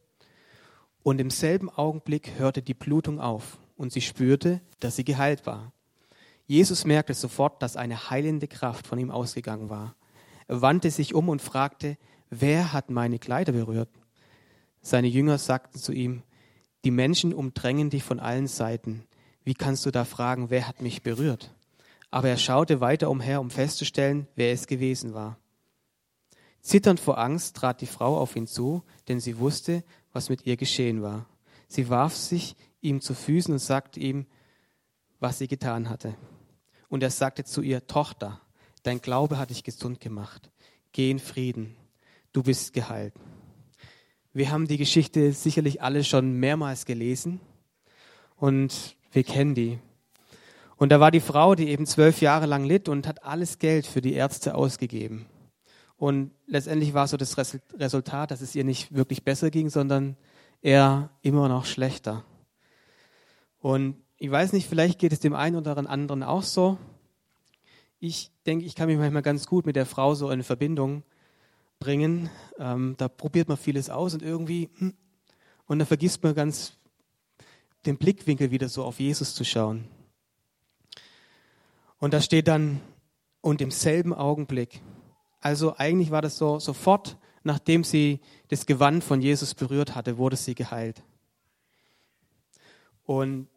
Und 1.02 1.20
im 1.20 1.30
selben 1.30 1.70
Augenblick 1.70 2.38
hörte 2.38 2.62
die 2.62 2.74
Blutung 2.74 3.20
auf 3.20 3.58
und 3.76 3.92
sie 3.92 4.00
spürte, 4.00 4.60
dass 4.80 4.96
sie 4.96 5.04
geheilt 5.04 5.46
war. 5.46 5.72
Jesus 6.46 6.84
merkte 6.84 7.14
sofort, 7.14 7.62
dass 7.62 7.76
eine 7.76 8.10
heilende 8.10 8.48
Kraft 8.48 8.86
von 8.86 8.98
ihm 8.98 9.10
ausgegangen 9.10 9.70
war. 9.70 9.94
Er 10.48 10.62
wandte 10.62 10.90
sich 10.90 11.14
um 11.14 11.28
und 11.28 11.42
fragte, 11.42 11.98
wer 12.30 12.72
hat 12.72 12.90
meine 12.90 13.18
Kleider 13.18 13.52
berührt? 13.52 13.90
Seine 14.80 15.08
Jünger 15.08 15.38
sagten 15.38 15.78
zu 15.78 15.92
ihm, 15.92 16.22
die 16.84 16.90
Menschen 16.90 17.34
umdrängen 17.34 17.90
dich 17.90 18.02
von 18.02 18.20
allen 18.20 18.46
Seiten. 18.46 19.04
Wie 19.44 19.54
kannst 19.54 19.84
du 19.84 19.90
da 19.90 20.04
fragen, 20.04 20.50
wer 20.50 20.66
hat 20.66 20.80
mich 20.80 21.02
berührt? 21.02 21.54
Aber 22.10 22.28
er 22.28 22.38
schaute 22.38 22.80
weiter 22.80 23.10
umher, 23.10 23.40
um 23.40 23.50
festzustellen, 23.50 24.26
wer 24.34 24.52
es 24.52 24.66
gewesen 24.66 25.12
war. 25.12 25.38
Zitternd 26.60 27.00
vor 27.00 27.18
Angst 27.18 27.56
trat 27.56 27.80
die 27.80 27.86
Frau 27.86 28.18
auf 28.18 28.36
ihn 28.36 28.46
zu, 28.46 28.82
denn 29.08 29.20
sie 29.20 29.38
wusste, 29.38 29.84
was 30.12 30.28
mit 30.28 30.46
ihr 30.46 30.56
geschehen 30.56 31.02
war. 31.02 31.26
Sie 31.68 31.88
warf 31.88 32.14
sich 32.14 32.56
ihm 32.80 33.00
zu 33.00 33.14
Füßen 33.14 33.52
und 33.52 33.58
sagte 33.58 34.00
ihm, 34.00 34.26
was 35.20 35.38
sie 35.38 35.48
getan 35.48 35.88
hatte. 35.88 36.14
Und 36.88 37.02
er 37.02 37.10
sagte 37.10 37.44
zu 37.44 37.62
ihr, 37.62 37.86
Tochter, 37.86 38.40
dein 38.82 39.00
Glaube 39.00 39.38
hat 39.38 39.50
dich 39.50 39.64
gesund 39.64 40.00
gemacht. 40.00 40.50
Geh 40.92 41.10
in 41.10 41.18
Frieden, 41.18 41.76
du 42.32 42.42
bist 42.42 42.72
geheilt. 42.72 43.14
Wir 44.32 44.50
haben 44.50 44.68
die 44.68 44.76
Geschichte 44.76 45.32
sicherlich 45.32 45.82
alle 45.82 46.04
schon 46.04 46.34
mehrmals 46.34 46.86
gelesen 46.86 47.40
und 48.36 48.96
wir 49.12 49.24
kennen 49.24 49.54
die. 49.54 49.78
Und 50.76 50.90
da 50.90 51.00
war 51.00 51.10
die 51.10 51.20
Frau, 51.20 51.54
die 51.54 51.68
eben 51.68 51.86
zwölf 51.86 52.20
Jahre 52.20 52.46
lang 52.46 52.64
litt 52.64 52.88
und 52.88 53.06
hat 53.06 53.24
alles 53.24 53.58
Geld 53.58 53.86
für 53.86 54.00
die 54.00 54.12
Ärzte 54.12 54.54
ausgegeben. 54.54 55.26
Und 55.98 56.30
letztendlich 56.46 56.94
war 56.94 57.08
so 57.08 57.16
das 57.16 57.36
Resultat, 57.36 58.30
dass 58.30 58.40
es 58.40 58.54
ihr 58.54 58.64
nicht 58.64 58.94
wirklich 58.94 59.24
besser 59.24 59.50
ging, 59.50 59.68
sondern 59.68 60.16
eher 60.62 61.10
immer 61.22 61.48
noch 61.48 61.66
schlechter. 61.66 62.24
Und 63.60 63.96
ich 64.16 64.30
weiß 64.30 64.52
nicht, 64.52 64.68
vielleicht 64.68 65.00
geht 65.00 65.12
es 65.12 65.18
dem 65.18 65.34
einen 65.34 65.56
oder 65.56 65.76
anderen 65.76 66.22
auch 66.22 66.44
so. 66.44 66.78
Ich 67.98 68.30
denke, 68.46 68.64
ich 68.64 68.76
kann 68.76 68.86
mich 68.86 68.96
manchmal 68.96 69.22
ganz 69.22 69.46
gut 69.46 69.66
mit 69.66 69.74
der 69.74 69.86
Frau 69.86 70.14
so 70.14 70.30
in 70.30 70.44
Verbindung 70.44 71.02
bringen. 71.80 72.30
Ähm, 72.58 72.94
da 72.96 73.08
probiert 73.08 73.48
man 73.48 73.56
vieles 73.56 73.90
aus 73.90 74.14
und 74.14 74.22
irgendwie, 74.22 74.70
hm, 74.78 74.94
und 75.66 75.78
dann 75.80 75.86
vergisst 75.86 76.22
man 76.22 76.34
ganz 76.34 76.74
den 77.86 77.96
Blickwinkel 77.96 78.52
wieder 78.52 78.68
so 78.68 78.84
auf 78.84 79.00
Jesus 79.00 79.34
zu 79.34 79.44
schauen. 79.44 79.84
Und 81.98 82.14
da 82.14 82.20
steht 82.20 82.46
dann, 82.46 82.80
und 83.40 83.60
im 83.60 83.72
selben 83.72 84.14
Augenblick 84.14 84.80
also 85.40 85.76
eigentlich 85.76 86.10
war 86.10 86.22
das 86.22 86.36
so, 86.36 86.58
sofort, 86.58 87.16
nachdem 87.44 87.84
sie 87.84 88.20
das 88.48 88.66
Gewand 88.66 89.04
von 89.04 89.20
Jesus 89.20 89.54
berührt 89.54 89.94
hatte, 89.94 90.18
wurde 90.18 90.36
sie 90.36 90.54
geheilt. 90.54 91.02
Und 93.04 93.48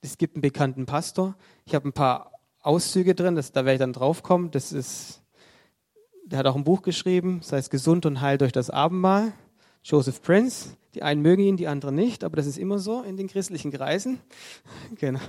es 0.00 0.16
gibt 0.16 0.36
einen 0.36 0.42
bekannten 0.42 0.86
Pastor. 0.86 1.36
Ich 1.64 1.74
habe 1.74 1.88
ein 1.88 1.92
paar 1.92 2.32
Auszüge 2.62 3.14
drin, 3.14 3.34
das, 3.34 3.52
da 3.52 3.64
werde 3.64 3.74
ich 3.74 3.80
dann 3.80 3.92
draufkommen. 3.92 4.50
Das 4.50 4.72
ist, 4.72 5.22
der 6.24 6.38
hat 6.38 6.46
auch 6.46 6.56
ein 6.56 6.64
Buch 6.64 6.82
geschrieben, 6.82 7.40
sei 7.42 7.58
es 7.58 7.70
gesund 7.70 8.06
und 8.06 8.20
heil 8.20 8.38
durch 8.38 8.52
das 8.52 8.70
Abendmahl. 8.70 9.32
Joseph 9.82 10.22
Prince. 10.22 10.76
Die 10.94 11.02
einen 11.02 11.22
mögen 11.22 11.42
ihn, 11.42 11.56
die 11.56 11.68
anderen 11.68 11.94
nicht, 11.94 12.24
aber 12.24 12.36
das 12.36 12.46
ist 12.46 12.58
immer 12.58 12.80
so 12.80 13.02
in 13.02 13.16
den 13.16 13.28
christlichen 13.28 13.70
Kreisen. 13.70 14.20
Genau. 14.98 15.20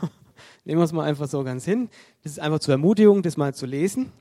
Nehmen 0.65 0.79
wir 0.79 0.85
es 0.85 0.91
mal 0.91 1.03
einfach 1.03 1.27
so 1.27 1.43
ganz 1.43 1.65
hin. 1.65 1.89
Das 2.23 2.33
ist 2.33 2.39
einfach 2.39 2.59
zur 2.59 2.73
Ermutigung, 2.73 3.21
das 3.21 3.37
mal 3.37 3.53
zu 3.53 3.65
lesen 3.65 4.11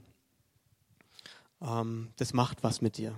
ähm, 1.62 2.12
das 2.16 2.32
macht 2.32 2.62
was 2.62 2.80
mit 2.80 2.96
dir. 2.96 3.14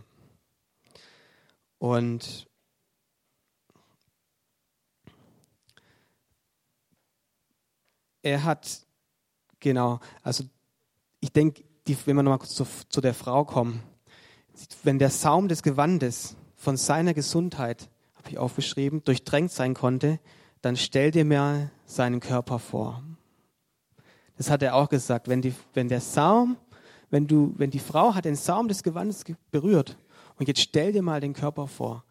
Und 1.79 2.47
er 8.23 8.45
hat, 8.45 8.87
genau, 9.61 10.01
also 10.23 10.45
ich 11.21 11.33
denke, 11.33 11.65
wenn 11.85 12.17
wir 12.17 12.23
nochmal 12.23 12.39
kurz 12.39 12.55
zu, 12.55 12.67
zu 12.89 13.01
der 13.01 13.15
Frau 13.15 13.45
kommen, 13.45 13.83
wenn 14.83 14.99
der 14.99 15.11
Saum 15.11 15.49
des 15.49 15.63
Gewandes 15.63 16.37
von 16.55 16.77
seiner 16.77 17.15
Gesundheit, 17.15 17.89
habe 18.15 18.31
ich 18.31 18.39
aufgeschrieben, 18.39 19.03
durchdrängt 19.03 19.51
sein 19.51 19.75
konnte, 19.75 20.21
dann 20.61 20.77
stell 20.77 21.11
dir 21.11 21.25
mal 21.25 21.71
seinen 21.87 22.21
Körper 22.21 22.61
vor. 22.61 23.03
Das 24.37 24.51
hat 24.51 24.63
er 24.63 24.77
auch 24.77 24.89
gesagt. 24.89 25.29
Wenn, 25.29 25.43
die, 25.43 25.55
wenn 25.75 25.89
der 25.89 26.01
Saum 26.01 26.57
wenn 27.13 27.27
du, 27.27 27.53
wenn 27.59 27.71
die 27.71 27.79
Frau 27.79 28.15
hat 28.15 28.25
den 28.25 28.37
Saum 28.37 28.69
des 28.69 28.83
Gewandes 28.83 29.25
berührt 29.51 29.99
und 30.39 30.49
jetzt 30.49 30.63
stell 30.63 30.93
dir 30.93 31.03
mal 31.03 31.21
den 31.21 31.35
Körper 31.35 31.69
vor. 31.69 32.05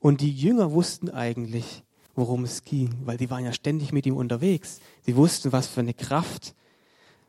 Und 0.00 0.22
die 0.22 0.32
Jünger 0.32 0.72
wussten 0.72 1.10
eigentlich, 1.10 1.84
worum 2.14 2.44
es 2.44 2.64
ging, 2.64 2.94
weil 3.04 3.18
die 3.18 3.28
waren 3.28 3.44
ja 3.44 3.52
ständig 3.52 3.92
mit 3.92 4.06
ihm 4.06 4.16
unterwegs. 4.16 4.80
Sie 5.02 5.16
wussten, 5.16 5.52
was 5.52 5.66
für 5.66 5.80
eine 5.80 5.92
Kraft 5.92 6.54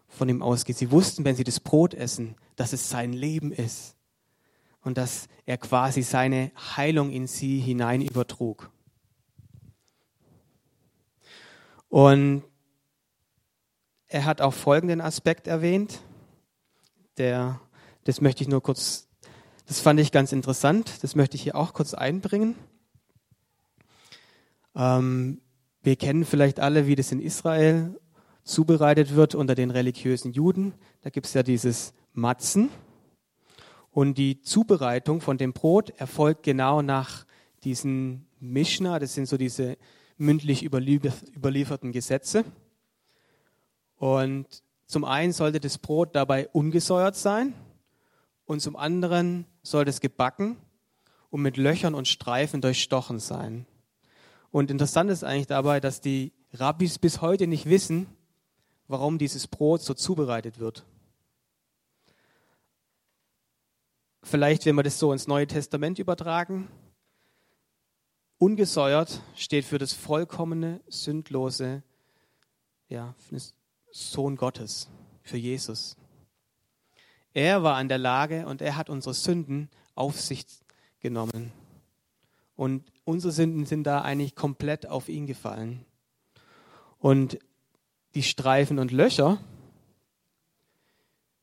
von 0.07 0.29
ihm 0.29 0.41
ausgeht. 0.41 0.77
Sie 0.77 0.91
wussten, 0.91 1.25
wenn 1.25 1.35
sie 1.35 1.43
das 1.43 1.59
Brot 1.59 1.93
essen, 1.93 2.35
dass 2.55 2.71
es 2.71 2.89
sein 2.89 3.11
Leben 3.11 3.51
ist 3.51 3.97
und 4.81 4.97
dass 4.97 5.27
er 5.45 5.57
quasi 5.57 6.03
seine 6.03 6.53
Heilung 6.77 7.11
in 7.11 7.27
sie 7.27 7.59
hinein 7.59 8.01
übertrug. 8.01 8.71
Und 11.89 12.43
er 14.07 14.23
hat 14.23 14.39
auch 14.39 14.53
folgenden 14.53 15.01
Aspekt 15.01 15.45
erwähnt 15.45 15.99
der, 17.19 17.61
das 18.05 18.21
möchte 18.21 18.43
ich 18.43 18.47
nur 18.47 18.63
kurz, 18.63 19.07
das 19.67 19.79
fand 19.79 19.99
ich 19.99 20.11
ganz 20.11 20.31
interessant, 20.31 21.03
das 21.03 21.15
möchte 21.15 21.35
ich 21.35 21.43
hier 21.43 21.55
auch 21.55 21.73
kurz 21.73 21.93
einbringen. 21.93 22.55
Ähm, 24.75 25.41
wir 25.83 25.95
kennen 25.95 26.25
vielleicht 26.25 26.59
alle, 26.59 26.87
wie 26.87 26.95
das 26.95 27.11
in 27.11 27.21
Israel 27.21 27.99
zubereitet 28.43 29.15
wird 29.15 29.35
unter 29.35 29.55
den 29.55 29.69
religiösen 29.69 30.31
Juden. 30.31 30.73
Da 31.01 31.09
gibt 31.09 31.27
es 31.27 31.33
ja 31.33 31.43
dieses 31.43 31.93
Matzen. 32.13 32.69
Und 33.91 34.17
die 34.17 34.41
Zubereitung 34.41 35.21
von 35.21 35.37
dem 35.37 35.53
Brot 35.53 35.91
erfolgt 35.91 36.43
genau 36.43 36.81
nach 36.81 37.25
diesen 37.63 38.25
Mishnah, 38.39 38.99
das 38.99 39.13
sind 39.13 39.27
so 39.27 39.37
diese 39.37 39.77
mündlich 40.17 40.63
überlieferten 40.63 41.91
Gesetze. 41.91 42.45
Und 43.97 44.63
zum 44.89 45.05
einen 45.05 45.33
sollte 45.33 45.59
das 45.59 45.77
Brot 45.77 46.15
dabei 46.15 46.49
ungesäuert 46.49 47.15
sein 47.15 47.53
und 48.45 48.59
zum 48.59 48.75
anderen 48.75 49.45
sollte 49.61 49.91
es 49.91 50.01
gebacken 50.01 50.57
und 51.29 51.43
mit 51.43 51.57
Löchern 51.57 51.93
und 51.93 52.07
Streifen 52.07 52.59
durchstochen 52.59 53.19
sein. 53.19 53.67
Und 54.49 54.71
interessant 54.71 55.11
ist 55.11 55.23
eigentlich 55.23 55.45
dabei, 55.45 55.79
dass 55.79 56.01
die 56.01 56.33
Rabbis 56.53 56.97
bis 56.97 57.21
heute 57.21 57.45
nicht 57.45 57.67
wissen, 57.67 58.07
warum 58.87 59.19
dieses 59.19 59.47
Brot 59.47 59.83
so 59.83 59.93
zubereitet 59.93 60.59
wird. 60.59 60.87
Vielleicht, 64.23 64.65
wenn 64.65 64.75
wir 64.75 64.81
das 64.81 64.97
so 64.97 65.13
ins 65.13 65.27
Neue 65.27 65.45
Testament 65.45 65.99
übertragen, 65.99 66.67
ungesäuert 68.39 69.21
steht 69.35 69.65
für 69.65 69.77
das 69.77 69.93
vollkommene, 69.93 70.81
sündlose 70.87 71.83
ja, 72.87 73.13
Sohn 73.91 74.35
Gottes, 74.35 74.89
für 75.21 75.37
Jesus. 75.37 75.97
Er 77.33 77.63
war 77.63 77.75
an 77.75 77.87
der 77.87 77.97
Lage 77.97 78.45
und 78.47 78.61
er 78.61 78.75
hat 78.75 78.89
unsere 78.89 79.13
Sünden 79.13 79.69
auf 79.95 80.19
sich 80.19 80.45
genommen. 80.99 81.51
Und 82.55 82.91
unsere 83.05 83.31
Sünden 83.31 83.65
sind 83.65 83.83
da 83.83 84.01
eigentlich 84.01 84.35
komplett 84.35 84.87
auf 84.87 85.07
ihn 85.07 85.27
gefallen. 85.27 85.85
Und 86.97 87.39
die 88.15 88.23
Streifen 88.23 88.79
und 88.79 88.91
Löcher 88.91 89.39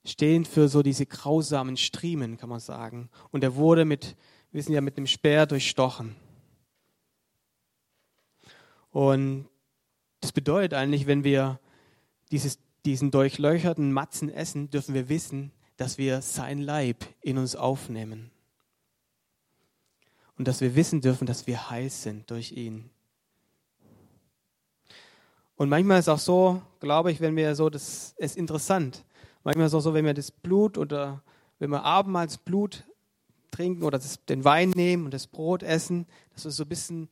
stehen 0.04 0.44
für 0.44 0.68
so 0.68 0.82
diese 0.82 1.06
grausamen 1.06 1.76
Striemen, 1.76 2.36
kann 2.36 2.48
man 2.48 2.60
sagen. 2.60 3.08
Und 3.30 3.42
er 3.42 3.56
wurde 3.56 3.84
mit, 3.84 4.16
wir 4.50 4.58
wissen 4.58 4.72
ja, 4.72 4.80
mit 4.80 4.96
einem 4.96 5.06
Speer 5.06 5.46
durchstochen. 5.46 6.16
Und 8.90 9.48
das 10.20 10.32
bedeutet 10.32 10.74
eigentlich, 10.74 11.06
wenn 11.06 11.24
wir 11.24 11.60
dieses, 12.30 12.58
diesen 12.84 13.10
durchlöcherten 13.10 13.92
Matzen 13.92 14.28
essen, 14.28 14.70
dürfen 14.70 14.94
wir 14.94 15.08
wissen, 15.08 15.52
dass 15.76 15.98
wir 15.98 16.22
sein 16.22 16.58
Leib 16.58 17.04
in 17.20 17.38
uns 17.38 17.56
aufnehmen. 17.56 18.30
Und 20.38 20.48
dass 20.48 20.60
wir 20.60 20.74
wissen 20.74 21.00
dürfen, 21.00 21.26
dass 21.26 21.46
wir 21.46 21.70
heil 21.70 21.90
sind 21.90 22.30
durch 22.30 22.52
ihn. 22.52 22.90
Und 25.56 25.70
manchmal 25.70 25.98
ist 25.98 26.08
auch 26.08 26.18
so, 26.18 26.60
glaube 26.80 27.10
ich, 27.10 27.20
wenn 27.20 27.34
wir 27.36 27.54
so, 27.54 27.70
das 27.70 28.14
ist 28.18 28.36
interessant. 28.36 29.04
Manchmal 29.42 29.66
ist 29.66 29.74
auch 29.74 29.80
so, 29.80 29.94
wenn 29.94 30.04
wir 30.04 30.12
das 30.12 30.30
Blut 30.30 30.76
oder 30.76 31.22
wenn 31.58 31.70
wir 31.70 31.82
abends 31.82 32.36
Blut 32.36 32.84
trinken 33.50 33.82
oder 33.82 33.98
das, 33.98 34.22
den 34.26 34.44
Wein 34.44 34.70
nehmen 34.70 35.06
und 35.06 35.14
das 35.14 35.26
Brot 35.26 35.62
essen, 35.62 36.06
dass 36.34 36.44
wir 36.44 36.50
so 36.50 36.64
ein 36.64 36.68
bisschen 36.68 37.08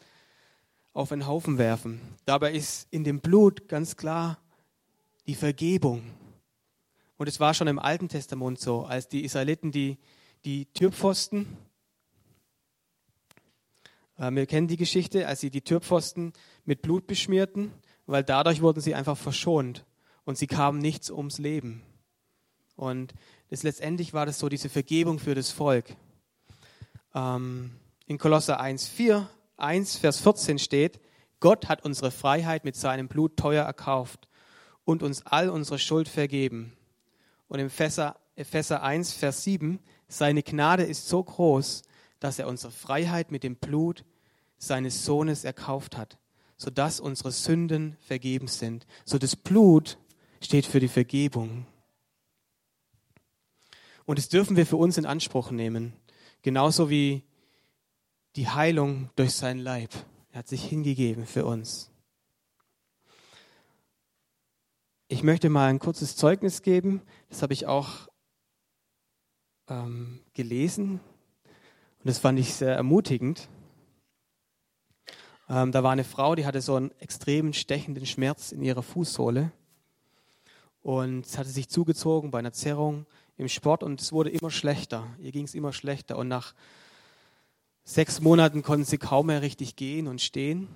auf 0.93 1.11
einen 1.11 1.27
Haufen 1.27 1.57
werfen. 1.57 2.01
Dabei 2.27 2.53
ist 2.53 2.87
in 2.91 3.03
dem 3.05 3.21
Blut 3.21 3.67
ganz 3.69 3.97
klar 3.97 4.39
die 5.27 5.35
Vergebung. 5.35 6.03
Und 7.17 7.29
es 7.29 7.41
war 7.41 7.55
schon 7.55 7.69
im 7.69 7.79
Alten 7.79 8.09
Testament 8.09 8.61
so, 8.61 8.85
als 8.85 9.09
die 9.09 9.25
Israeliten 9.25 9.71
die, 9.73 9.99
die 10.45 10.67
Türpfosten, 10.67 11.57
äh, 14.19 14.31
wir 14.31 14.47
kennen 14.47 14.69
die 14.69 14.77
Geschichte, 14.77 15.27
als 15.27 15.41
sie 15.41 15.51
die 15.51 15.63
Türpfosten 15.63 16.33
mit 16.65 16.83
Blut 16.83 17.07
beschmierten 17.07 17.73
weil 18.07 18.25
dadurch 18.25 18.61
wurden 18.61 18.81
sie 18.81 18.95
einfach 18.95 19.17
verschont 19.17 19.85
und 20.25 20.39
sie 20.39 20.47
kamen 20.47 20.79
nichts 20.79 21.11
ums 21.11 21.39
Leben. 21.39 21.83
Und 22.77 23.15
das 23.51 23.63
letztendlich 23.63 24.13
war 24.15 24.27
das 24.27 24.39
so 24.39 24.49
diese 24.49 24.69
Vergebung 24.69 25.19
für 25.19 25.35
das 25.35 25.51
Volk. 25.51 25.97
Ähm, 27.15 27.73
in 28.07 28.19
Kolosser 28.19 28.61
1, 28.61 28.89
4, 28.89 29.29
1, 29.57 29.97
Vers 29.97 30.21
14 30.21 30.59
steht, 30.59 31.01
Gott 31.41 31.69
hat 31.69 31.85
unsere 31.85 32.11
Freiheit 32.11 32.65
mit 32.65 32.77
seinem 32.77 33.09
Blut 33.09 33.37
teuer 33.37 33.65
erkauft 33.65 34.29
und 34.85 35.03
uns 35.03 35.25
all 35.27 35.49
unsere 35.49 35.79
Schuld 35.79 36.09
vergeben. 36.09 36.77
Und 37.49 37.59
im 37.59 37.67
Epheser, 37.67 38.17
Epheser 38.37 38.83
1, 38.83 39.13
Vers 39.13 39.45
7, 39.45 39.79
seine 40.09 40.43
Gnade 40.43 40.83
ist 40.85 41.09
so 41.09 41.23
groß, 41.23 41.83
dass 42.21 42.39
er 42.39 42.49
unsere 42.49 42.73
Freiheit 42.73 43.31
mit 43.31 43.43
dem 43.43 43.57
Blut 43.57 44.05
seines 44.59 45.05
Sohnes 45.05 45.45
erkauft 45.45 45.97
hat 45.97 46.19
sodass 46.57 47.01
unsere 47.01 47.33
Sünden 47.33 47.97
vergeben 48.01 48.49
sind. 48.49 48.87
So 49.05 49.19
das 49.19 49.37
Blut 49.37 49.99
steht 50.41 50.67
für 50.67 50.81
die 50.81 50.89
Vergebung. 50.89 51.67
Und 54.07 54.19
das 54.19 54.29
dürfen 54.29 54.57
wir 54.57 54.67
für 54.67 54.77
uns 54.77 54.99
in 54.99 55.07
Anspruch 55.07 55.51
nehmen. 55.51 55.95
Genauso 56.43 56.91
wie 56.91 57.23
die 58.37 58.49
Heilung 58.49 59.11
durch 59.17 59.33
sein 59.33 59.59
Leib. 59.59 59.91
Er 60.33 60.41
hat 60.41 60.49
sich 60.49 60.65
hingegeben 60.65 61.27
für 61.27 61.47
uns. 61.47 61.91
Ich 65.15 65.23
möchte 65.23 65.49
mal 65.49 65.69
ein 65.69 65.79
kurzes 65.79 66.17
Zeugnis 66.17 66.63
geben. 66.63 67.01
Das 67.29 67.43
habe 67.43 67.53
ich 67.53 67.69
auch 67.69 68.09
ähm, 69.69 70.19
gelesen. 70.33 70.95
Und 70.95 72.03
das 72.03 72.19
fand 72.19 72.37
ich 72.37 72.53
sehr 72.53 72.75
ermutigend. 72.75 73.49
Ähm, 75.49 75.71
da 75.71 75.85
war 75.85 75.93
eine 75.93 76.03
Frau, 76.03 76.35
die 76.35 76.45
hatte 76.47 76.61
so 76.61 76.75
einen 76.75 76.91
extremen 76.99 77.53
stechenden 77.53 78.05
Schmerz 78.07 78.51
in 78.51 78.61
ihrer 78.61 78.83
Fußsohle. 78.83 79.53
Und 80.83 81.39
hatte 81.39 81.49
sich 81.49 81.69
zugezogen 81.69 82.33
bei 82.33 82.41
einer 82.41 82.53
Zerrung 82.53 83.07
im 83.37 83.47
Sport 83.47 83.85
und 83.85 84.01
es 84.01 84.11
wurde 84.11 84.31
immer 84.31 84.51
schlechter. 84.51 85.07
Ihr 85.21 85.31
ging 85.31 85.45
es 85.45 85.55
immer 85.55 85.73
schlechter. 85.73 86.19
Und 86.19 86.27
nach 86.27 86.55
sechs 87.85 88.21
Monaten 88.21 88.63
konnte 88.63 88.85
sie 88.85 88.99
kaum 88.99 89.27
mehr 89.27 89.43
richtig 89.43 89.77
gehen 89.77 90.09
und 90.09 90.21
stehen. 90.21 90.67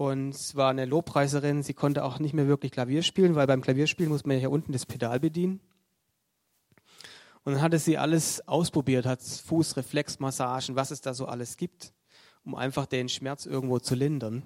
Und 0.00 0.54
war 0.54 0.70
eine 0.70 0.86
Lobpreiserin, 0.86 1.62
sie 1.62 1.74
konnte 1.74 2.04
auch 2.04 2.20
nicht 2.20 2.32
mehr 2.32 2.46
wirklich 2.46 2.72
Klavier 2.72 3.02
spielen, 3.02 3.34
weil 3.34 3.46
beim 3.46 3.60
Klavierspielen 3.60 4.10
muss 4.10 4.24
man 4.24 4.36
ja 4.36 4.40
hier 4.40 4.50
unten 4.50 4.72
das 4.72 4.86
Pedal 4.86 5.20
bedienen. 5.20 5.60
Und 7.44 7.52
dann 7.52 7.62
hatte 7.62 7.78
sie 7.78 7.98
alles 7.98 8.46
ausprobiert, 8.48 9.04
hat 9.04 9.20
Fußreflexmassagen, 9.20 10.74
was 10.76 10.90
es 10.90 11.02
da 11.02 11.12
so 11.12 11.26
alles 11.26 11.56
gibt 11.58 11.92
um 12.44 12.54
einfach 12.54 12.86
den 12.86 13.08
Schmerz 13.08 13.46
irgendwo 13.46 13.78
zu 13.78 13.94
lindern. 13.94 14.42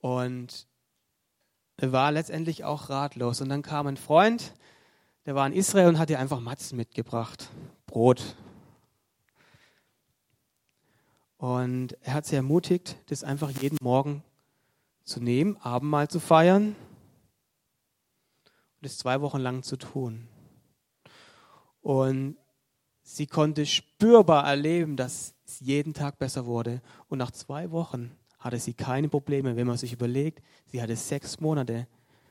Und 0.00 0.66
war 1.76 2.12
letztendlich 2.12 2.64
auch 2.64 2.90
ratlos. 2.90 3.40
Und 3.40 3.48
dann 3.48 3.62
kam 3.62 3.86
ein 3.86 3.96
Freund, 3.96 4.54
der 5.26 5.34
war 5.34 5.46
in 5.46 5.52
Israel 5.52 5.88
und 5.88 5.98
hat 5.98 6.10
ihr 6.10 6.18
einfach 6.18 6.40
Matzen 6.40 6.76
mitgebracht, 6.76 7.50
Brot. 7.86 8.36
Und 11.38 11.96
er 12.02 12.14
hat 12.14 12.26
sie 12.26 12.36
ermutigt, 12.36 12.96
das 13.06 13.24
einfach 13.24 13.50
jeden 13.50 13.78
Morgen 13.80 14.22
zu 15.04 15.20
nehmen, 15.20 15.56
Abendmahl 15.58 16.08
zu 16.08 16.20
feiern 16.20 16.74
und 18.80 18.86
es 18.86 18.98
zwei 18.98 19.20
Wochen 19.20 19.38
lang 19.38 19.62
zu 19.62 19.76
tun. 19.76 20.28
Und 21.80 22.36
sie 23.02 23.26
konnte 23.26 23.66
spürbar 23.66 24.46
erleben, 24.46 24.96
dass 24.96 25.34
es 25.46 25.60
jeden 25.60 25.94
Tag 25.94 26.18
besser 26.18 26.44
wurde. 26.44 26.82
Und 27.08 27.18
nach 27.18 27.30
zwei 27.30 27.70
Wochen 27.70 28.12
hatte 28.38 28.58
sie 28.58 28.74
keine 28.74 29.08
Probleme, 29.08 29.56
wenn 29.56 29.66
man 29.66 29.78
sich 29.78 29.92
überlegt, 29.92 30.42
sie 30.66 30.82
hatte 30.82 30.96
sechs 30.96 31.40
Monate 31.40 31.86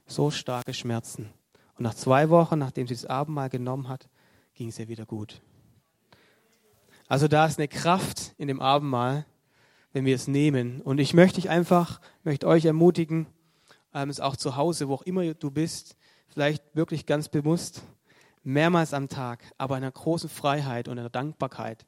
so 0.05 0.31
starke 0.31 0.73
Schmerzen. 0.73 1.29
Und 1.77 1.83
nach 1.83 1.95
zwei 1.95 2.29
Wochen, 2.29 2.59
nachdem 2.59 2.87
sie 2.87 2.93
das 2.93 3.05
Abendmahl 3.05 3.49
genommen 3.49 3.87
hat, 3.87 4.07
ging 4.53 4.69
es 4.69 4.79
ihr 4.79 4.87
wieder 4.87 5.05
gut. 5.05 5.41
Also 7.07 7.27
da 7.27 7.45
ist 7.45 7.57
eine 7.57 7.67
Kraft 7.67 8.33
in 8.37 8.47
dem 8.47 8.59
Abendmahl, 8.59 9.25
wenn 9.93 10.05
wir 10.05 10.15
es 10.15 10.27
nehmen. 10.27 10.81
Und 10.81 10.99
ich 10.99 11.13
möchte 11.13 11.39
dich 11.39 11.49
einfach, 11.49 12.01
möchte 12.23 12.47
euch 12.47 12.65
ermutigen, 12.65 13.27
ähm, 13.93 14.09
es 14.09 14.19
auch 14.19 14.35
zu 14.35 14.55
Hause, 14.55 14.89
wo 14.89 14.95
auch 14.95 15.03
immer 15.03 15.33
du 15.33 15.51
bist, 15.51 15.95
vielleicht 16.27 16.63
wirklich 16.75 17.05
ganz 17.05 17.29
bewusst, 17.29 17.81
mehrmals 18.43 18.93
am 18.93 19.09
Tag, 19.09 19.43
aber 19.57 19.77
in 19.77 19.83
einer 19.83 19.91
großen 19.91 20.29
Freiheit 20.29 20.87
und 20.87 20.99
einer 20.99 21.09
Dankbarkeit 21.09 21.85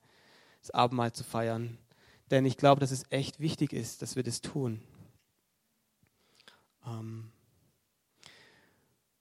das 0.62 0.72
Abendmahl 0.72 1.12
zu 1.12 1.24
feiern. 1.24 1.78
Denn 2.32 2.46
ich 2.46 2.58
glaube, 2.58 2.80
dass 2.80 2.92
es 2.92 3.04
echt 3.10 3.40
wichtig 3.40 3.74
ist, 3.74 4.02
dass 4.02 4.16
wir 4.16 4.24
das 4.24 4.42
tun. 4.42 4.82
Ähm, 6.86 7.32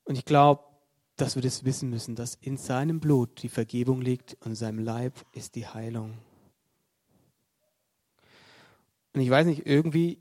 und 0.04 0.16
ich 0.16 0.24
glaube, 0.24 0.64
dass 1.18 1.34
wir 1.34 1.42
das 1.42 1.64
wissen 1.64 1.90
müssen, 1.90 2.16
dass 2.16 2.34
in 2.36 2.56
seinem 2.56 3.00
Blut 3.00 3.42
die 3.42 3.48
Vergebung 3.48 4.00
liegt 4.00 4.34
und 4.40 4.52
in 4.52 4.54
seinem 4.54 4.78
Leib 4.78 5.14
ist 5.32 5.54
die 5.54 5.66
Heilung. 5.66 6.16
Und 9.12 9.20
ich 9.20 9.30
weiß 9.30 9.46
nicht, 9.46 9.66
irgendwie, 9.66 10.18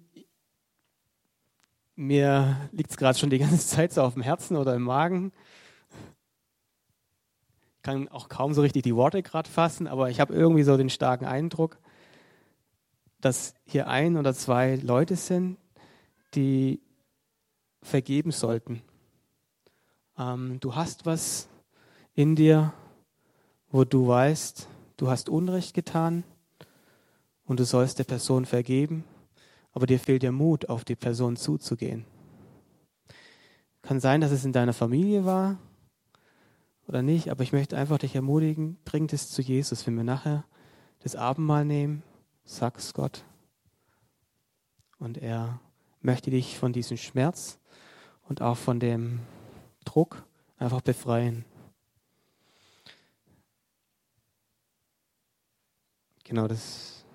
mir 1.95 2.69
liegt 2.71 2.91
es 2.91 2.97
gerade 2.97 3.17
schon 3.17 3.29
die 3.29 3.39
ganze 3.39 3.65
Zeit 3.67 3.93
so 3.93 4.01
auf 4.01 4.13
dem 4.13 4.23
Herzen 4.23 4.57
oder 4.57 4.75
im 4.75 4.83
Magen 4.83 5.31
kann 7.87 8.09
auch 8.09 8.27
kaum 8.27 8.53
so 8.53 8.61
richtig 8.63 8.83
die 8.83 8.97
Worte 8.97 9.23
gerade 9.23 9.49
fassen, 9.49 9.87
aber 9.87 10.09
ich 10.09 10.19
habe 10.19 10.33
irgendwie 10.33 10.63
so 10.63 10.75
den 10.75 10.89
starken 10.89 11.23
Eindruck, 11.23 11.79
dass 13.21 13.53
hier 13.63 13.87
ein 13.87 14.17
oder 14.17 14.33
zwei 14.33 14.75
Leute 14.75 15.15
sind, 15.15 15.57
die 16.35 16.81
vergeben 17.81 18.31
sollten. 18.31 18.81
Ähm, 20.17 20.59
du 20.59 20.75
hast 20.75 21.05
was 21.05 21.47
in 22.13 22.35
dir, 22.35 22.73
wo 23.69 23.83
du 23.83 24.07
weißt, 24.07 24.67
du 24.97 25.09
hast 25.09 25.29
Unrecht 25.29 25.73
getan 25.73 26.23
und 27.45 27.59
du 27.59 27.65
sollst 27.65 27.99
der 27.99 28.05
Person 28.05 28.45
vergeben, 28.45 29.03
aber 29.71 29.85
dir 29.85 29.99
fehlt 29.99 30.23
der 30.23 30.31
Mut, 30.31 30.69
auf 30.69 30.83
die 30.83 30.95
Person 30.95 31.35
zuzugehen. 31.35 32.05
Kann 33.83 33.99
sein, 33.99 34.21
dass 34.21 34.31
es 34.31 34.43
in 34.43 34.53
deiner 34.53 34.73
Familie 34.73 35.25
war 35.25 35.57
oder 36.87 37.01
nicht, 37.01 37.29
aber 37.29 37.43
ich 37.43 37.53
möchte 37.53 37.77
einfach 37.77 37.99
dich 37.99 38.15
ermutigen, 38.15 38.77
bring 38.85 39.07
es 39.11 39.29
zu 39.29 39.41
Jesus. 39.41 39.85
Wenn 39.85 39.95
wir 39.95 40.03
nachher 40.03 40.45
das 40.99 41.15
Abendmahl 41.15 41.65
nehmen, 41.65 42.03
sag's 42.43 42.93
Gott. 42.93 43.23
Und 44.97 45.17
er 45.17 45.59
möchte 46.01 46.31
dich 46.31 46.57
von 46.57 46.73
diesem 46.73 46.97
Schmerz 46.97 47.59
und 48.27 48.41
auch 48.41 48.57
von 48.57 48.79
dem 48.79 49.19
Druck 49.87 50.25
einfach 50.57 50.81
befreien. 50.81 51.45
Genau, 56.25 56.47
das 56.47 57.05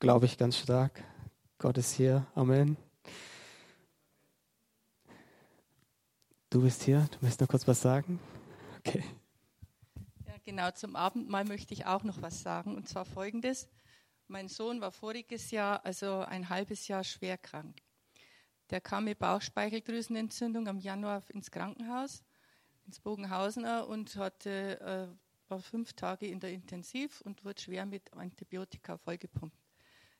glaube 0.00 0.26
ich 0.26 0.36
ganz 0.36 0.58
stark. 0.58 1.04
Gott 1.58 1.78
ist 1.78 1.92
hier. 1.92 2.26
Amen. 2.34 2.76
Du 6.50 6.62
bist 6.62 6.82
hier. 6.82 7.08
Du 7.12 7.18
möchtest 7.20 7.40
noch 7.40 7.48
kurz 7.48 7.68
was 7.68 7.80
sagen? 7.80 8.18
Okay. 8.80 9.04
Ja, 10.26 10.34
genau. 10.44 10.72
Zum 10.72 10.96
Abendmahl 10.96 11.44
möchte 11.44 11.72
ich 11.72 11.86
auch 11.86 12.02
noch 12.02 12.20
was 12.20 12.42
sagen. 12.42 12.74
Und 12.76 12.88
zwar 12.88 13.04
folgendes. 13.04 13.68
Mein 14.26 14.48
Sohn 14.48 14.80
war 14.80 14.90
voriges 14.90 15.52
Jahr, 15.52 15.84
also 15.84 16.20
ein 16.20 16.48
halbes 16.48 16.88
Jahr, 16.88 17.04
schwer 17.04 17.38
krank. 17.38 17.80
Der 18.72 18.80
kam 18.80 19.04
mit 19.04 19.18
Bauchspeicheldrüsenentzündung 19.18 20.66
am 20.66 20.78
Januar 20.78 21.22
ins 21.28 21.50
Krankenhaus, 21.50 22.22
ins 22.86 23.00
Bogenhausener 23.00 23.86
und 23.86 24.16
hatte, 24.16 24.80
äh, 24.80 25.50
war 25.50 25.60
fünf 25.60 25.92
Tage 25.92 26.26
in 26.26 26.40
der 26.40 26.52
Intensiv 26.52 27.20
und 27.20 27.44
wurde 27.44 27.60
schwer 27.60 27.84
mit 27.84 28.10
Antibiotika 28.14 28.96
vollgepumpt. 28.96 29.54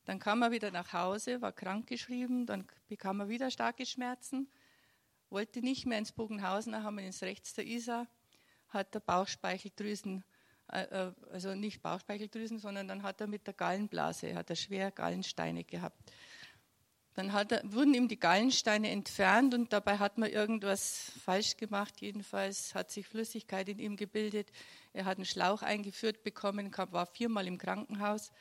Dann 0.05 0.19
kam 0.19 0.43
er 0.43 0.51
wieder 0.51 0.71
nach 0.71 0.93
Hause, 0.93 1.41
war 1.41 1.53
krankgeschrieben, 1.53 2.45
dann 2.45 2.67
bekam 2.89 3.21
er 3.21 3.31
wieder 3.31 3.51
starke 3.51 3.87
Schmerzen, 3.87 4.51
wollte 5.31 5.63
nicht 5.63 5.87
mehr 5.87 5.97
ins 5.97 6.13
Bogenhausener, 6.13 6.83
haben 6.83 6.99
wir 6.99 7.07
ins 7.07 7.23
rechts 7.23 7.55
der 7.55 7.67
Isar, 7.67 8.07
hat 8.69 8.93
der 8.93 9.01
Bauchspeicheldrüsen 9.01 10.25
äh, 10.73 10.83
äh, 10.83 11.13
also 11.31 11.55
nicht 11.55 11.83
Bauchspeicheldrüsen, 11.83 12.59
sondern 12.59 12.87
dann 12.87 13.03
hat 13.03 13.21
er 13.23 13.29
mit 13.29 13.47
der 13.47 13.55
Gallenblase, 13.55 14.35
hat 14.35 14.51
er 14.51 14.57
schwer 14.57 14.91
Gallensteine 14.91 15.65
gehabt. 15.65 16.13
Dann 17.15 17.29
er, 17.29 17.61
wurden 17.65 17.93
ihm 17.93 18.09
die 18.09 18.19
Gallensteine 18.19 18.91
entfernt 18.91 19.53
und 19.53 19.73
dabei 19.73 19.99
hat 19.99 20.17
man 20.17 20.31
irgendwas 20.31 21.13
falsch 21.23 21.57
gemacht. 21.59 22.01
Jedenfalls 22.01 22.75
hat 22.75 22.91
sich 22.91 23.07
Flüssigkeit 23.07 23.69
in 23.69 23.79
ihm 23.79 23.97
gebildet. 23.97 24.51
Er 24.95 25.05
hat 25.05 25.19
einen 25.19 25.27
Schlauch 25.27 25.63
eingeführt 25.63 26.23
bekommen, 26.23 26.75
war 26.77 27.07
viermal 27.07 27.47
im 27.47 27.59
Krankenhaus. 27.59 28.33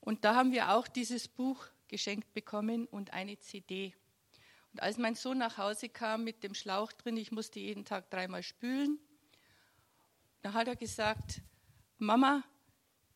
Und 0.00 0.24
da 0.24 0.34
haben 0.34 0.52
wir 0.52 0.72
auch 0.72 0.86
dieses 0.86 1.28
Buch 1.28 1.66
geschenkt 1.88 2.34
bekommen 2.34 2.86
und 2.86 3.14
eine 3.14 3.38
CD. 3.38 3.94
Und 4.72 4.82
als 4.82 4.98
mein 4.98 5.14
Sohn 5.14 5.38
nach 5.38 5.56
Hause 5.56 5.88
kam 5.88 6.24
mit 6.24 6.42
dem 6.42 6.52
Schlauch 6.52 6.92
drin, 6.92 7.16
ich 7.16 7.32
musste 7.32 7.60
jeden 7.60 7.84
Tag 7.84 8.10
dreimal 8.10 8.42
spülen, 8.42 8.98
da 10.42 10.52
hat 10.52 10.68
er 10.68 10.76
gesagt, 10.76 11.40
Mama, 11.96 12.42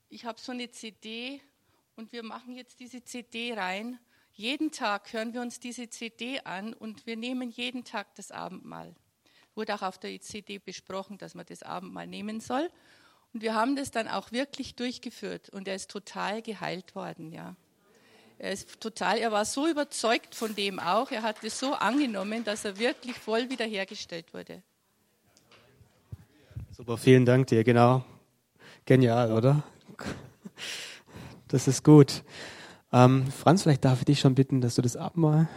ich 0.09 0.25
habe 0.25 0.41
so 0.41 0.53
eine 0.53 0.71
CD 0.71 1.43
und 1.95 2.13
wir 2.13 2.23
machen 2.23 2.55
jetzt 2.55 2.81
diese 2.81 3.05
CD 3.05 3.53
rein. 3.53 3.99
Jeden 4.39 4.71
Tag 4.71 5.13
hören 5.13 5.35
wir 5.35 5.41
uns 5.41 5.59
diese 5.59 5.91
CD 5.91 6.39
an 6.45 6.73
und 6.73 7.07
wir 7.09 7.17
nehmen 7.17 7.51
jeden 7.51 7.83
Tag 7.83 8.15
das 8.15 8.31
Abendmahl. 8.31 8.95
Wurde 9.57 9.75
auch 9.75 9.83
auf 9.83 9.99
der 9.99 10.21
CD 10.21 10.59
besprochen, 10.59 11.19
dass 11.19 11.35
man 11.35 11.45
das 11.45 11.65
Abendmahl 11.65 12.07
nehmen 12.07 12.39
soll. 12.39 12.71
Und 13.35 13.43
wir 13.43 13.57
haben 13.57 13.75
das 13.75 13.91
dann 13.91 14.07
auch 14.07 14.31
wirklich 14.31 14.77
durchgeführt 14.77 15.49
und 15.49 15.67
er 15.67 15.75
ist 15.75 15.91
total 15.91 16.41
geheilt 16.41 16.95
worden, 16.95 17.33
ja. 17.33 17.57
Er 18.39 18.53
ist 18.53 18.81
total, 18.81 19.19
er 19.19 19.33
war 19.33 19.45
so 19.45 19.67
überzeugt 19.67 20.37
von 20.37 20.55
dem 20.55 20.79
auch, 20.79 21.11
er 21.11 21.23
hat 21.23 21.43
es 21.43 21.59
so 21.59 21.75
angenommen, 21.75 22.45
dass 22.45 22.65
er 22.65 22.79
wirklich 22.79 23.17
voll 23.19 23.51
wiederhergestellt 23.51 24.33
wurde. 24.33 24.63
Super, 26.71 26.97
vielen 26.97 27.27
Dank 27.27 27.49
dir, 27.49 27.65
genau. 27.65 28.05
Genial, 28.85 29.33
oder? 29.33 29.65
Das 31.49 31.67
ist 31.67 31.83
gut. 31.83 32.23
Ähm, 32.93 33.27
Franz, 33.31 33.63
vielleicht 33.63 33.85
darf 33.85 33.99
ich 34.01 34.05
dich 34.07 34.21
schon 34.21 34.35
bitten, 34.35 34.61
dass 34.61 34.75
du 34.75 34.83
das 34.83 34.97
Abendmahl 34.97 35.49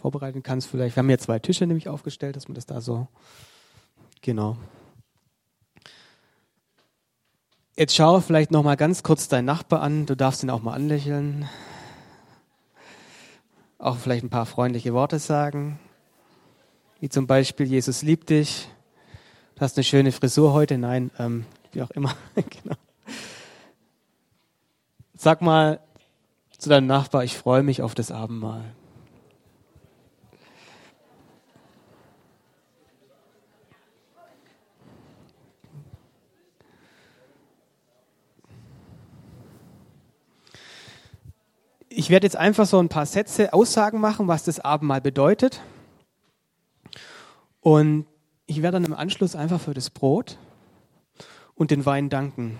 vorbereiten 0.00 0.42
kannst. 0.42 0.68
Vielleicht, 0.68 0.96
wir 0.96 1.02
haben 1.02 1.08
hier 1.08 1.18
zwei 1.18 1.38
Tische 1.38 1.66
nämlich 1.66 1.88
aufgestellt, 1.88 2.36
dass 2.36 2.48
man 2.48 2.54
das 2.54 2.66
da 2.66 2.80
so, 2.80 3.08
genau. 4.22 4.56
Jetzt 7.76 7.94
schau 7.94 8.20
vielleicht 8.20 8.50
noch 8.50 8.64
mal 8.64 8.76
ganz 8.76 9.02
kurz 9.02 9.28
deinen 9.28 9.44
Nachbar 9.44 9.82
an. 9.82 10.06
Du 10.06 10.16
darfst 10.16 10.42
ihn 10.42 10.50
auch 10.50 10.62
mal 10.62 10.72
anlächeln. 10.72 11.48
Auch 13.78 13.96
vielleicht 13.96 14.24
ein 14.24 14.30
paar 14.30 14.46
freundliche 14.46 14.94
Worte 14.94 15.20
sagen. 15.20 15.78
Wie 16.98 17.08
zum 17.08 17.28
Beispiel, 17.28 17.66
Jesus 17.66 18.02
liebt 18.02 18.30
dich. 18.30 18.68
Du 19.54 19.60
hast 19.60 19.76
eine 19.76 19.84
schöne 19.84 20.10
Frisur 20.10 20.52
heute. 20.52 20.78
Nein, 20.78 21.12
ähm, 21.18 21.44
wie 21.70 21.82
auch 21.82 21.90
immer. 21.92 22.16
genau. 22.34 22.74
Sag 25.14 25.42
mal 25.42 25.78
zu 26.58 26.68
deinem 26.68 26.88
Nachbar, 26.88 27.24
ich 27.24 27.38
freue 27.38 27.62
mich 27.62 27.82
auf 27.82 27.94
das 27.94 28.10
Abendmahl. 28.10 28.64
Ich 41.90 42.10
werde 42.10 42.26
jetzt 42.26 42.36
einfach 42.36 42.66
so 42.66 42.78
ein 42.78 42.88
paar 42.88 43.06
Sätze, 43.06 43.52
Aussagen 43.52 44.00
machen, 44.00 44.28
was 44.28 44.44
das 44.44 44.60
Abendmahl 44.60 45.00
bedeutet. 45.00 45.60
Und 47.60 48.06
ich 48.46 48.62
werde 48.62 48.76
dann 48.76 48.84
im 48.84 48.94
Anschluss 48.94 49.34
einfach 49.34 49.60
für 49.60 49.74
das 49.74 49.90
Brot 49.90 50.38
und 51.54 51.70
den 51.70 51.86
Wein 51.86 52.08
danken. 52.08 52.58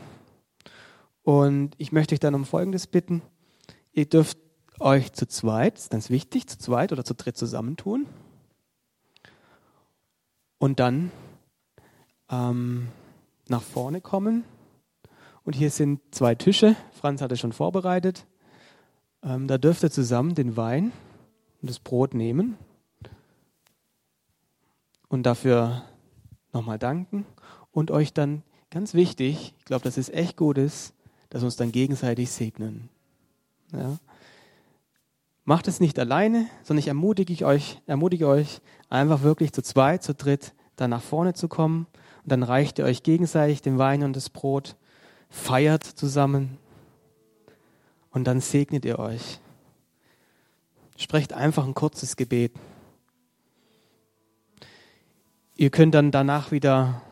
Und 1.23 1.75
ich 1.79 1.93
möchte 1.93 2.15
euch 2.15 2.21
dann 2.21 2.35
um 2.35 2.45
Folgendes 2.45 2.87
bitten. 2.87 3.23
Ihr 3.99 4.07
dürft 4.09 4.39
euch 4.79 5.13
zu 5.13 5.27
zweit, 5.27 5.75
das 5.75 5.83
ist 5.83 5.91
ganz 5.91 6.09
wichtig, 6.09 6.47
zu 6.47 6.57
zweit 6.57 6.93
oder 6.93 7.05
zu 7.05 7.15
dritt 7.15 7.37
zusammentun. 7.37 8.07
Und 10.59 10.79
dann 10.79 11.11
ähm, 12.31 12.87
nach 13.49 13.61
vorne 13.61 14.01
kommen. 14.01 14.45
Und 15.43 15.57
hier 15.57 15.73
sind 15.73 16.01
zwei 16.13 16.37
Tische. 16.37 16.77
Franz 16.93 17.21
hat 17.21 17.33
es 17.33 17.41
schon 17.41 17.53
vorbereitet. 17.53 18.25
Ähm, 19.25 19.49
da 19.49 19.59
dürft 19.59 19.83
ihr 19.83 19.91
zusammen 19.91 20.37
den 20.37 20.57
Wein 20.57 20.93
und 21.61 21.69
das 21.69 21.81
Brot 21.81 22.15
nehmen 22.15 22.57
und 25.09 25.25
dafür 25.25 25.83
nochmal 26.53 26.79
danken 26.79 27.27
und 27.73 27.91
euch 27.91 28.13
dann 28.13 28.45
ganz 28.71 28.95
wichtig, 28.95 29.55
ich 29.59 29.65
glaube, 29.65 29.83
dass 29.83 29.97
es 29.97 30.09
echt 30.09 30.37
gut 30.37 30.57
ist, 30.57 30.95
dass 31.31 31.43
wir 31.43 31.47
uns 31.47 31.57
dann 31.57 31.73
gegenseitig 31.73 32.31
segnen. 32.31 32.91
Ja. 33.73 33.97
Macht 35.45 35.69
es 35.69 35.81
nicht 35.81 35.99
alleine, 35.99 36.47
sondern 36.63 36.81
ich 36.81 36.89
ermutige 36.89 37.47
euch, 37.47 37.81
ermutige 37.87 38.29
euch, 38.29 38.61
einfach 38.91 39.23
wirklich 39.23 39.53
zu 39.53 39.63
zweit, 39.63 40.03
zu 40.03 40.15
dritt, 40.15 40.53
dann 40.77 40.91
nach 40.91 41.03
vorne 41.03 41.35
zu 41.35 41.49
kommen. 41.49 41.87
Und 42.23 42.33
dann 42.33 42.43
reicht 42.43 42.79
ihr 42.79 42.85
euch 42.85 43.03
gegenseitig 43.03 43.63
den 43.63 43.79
Wein 43.79 44.03
und 44.03 44.15
das 44.15 44.29
Brot, 44.29 44.77
feiert 45.31 45.85
zusammen 45.85 46.59
und 48.11 48.25
dann 48.25 48.41
segnet 48.41 48.85
ihr 48.85 48.99
euch. 48.99 49.41
Sprecht 50.97 51.33
einfach 51.33 51.67
ein 51.67 51.75
kurzes 51.75 52.17
Gebet. 52.17 52.53
Ihr 55.57 55.71
könnt 55.71 55.95
dann 55.95 56.11
danach 56.11 56.51
wieder 56.51 57.03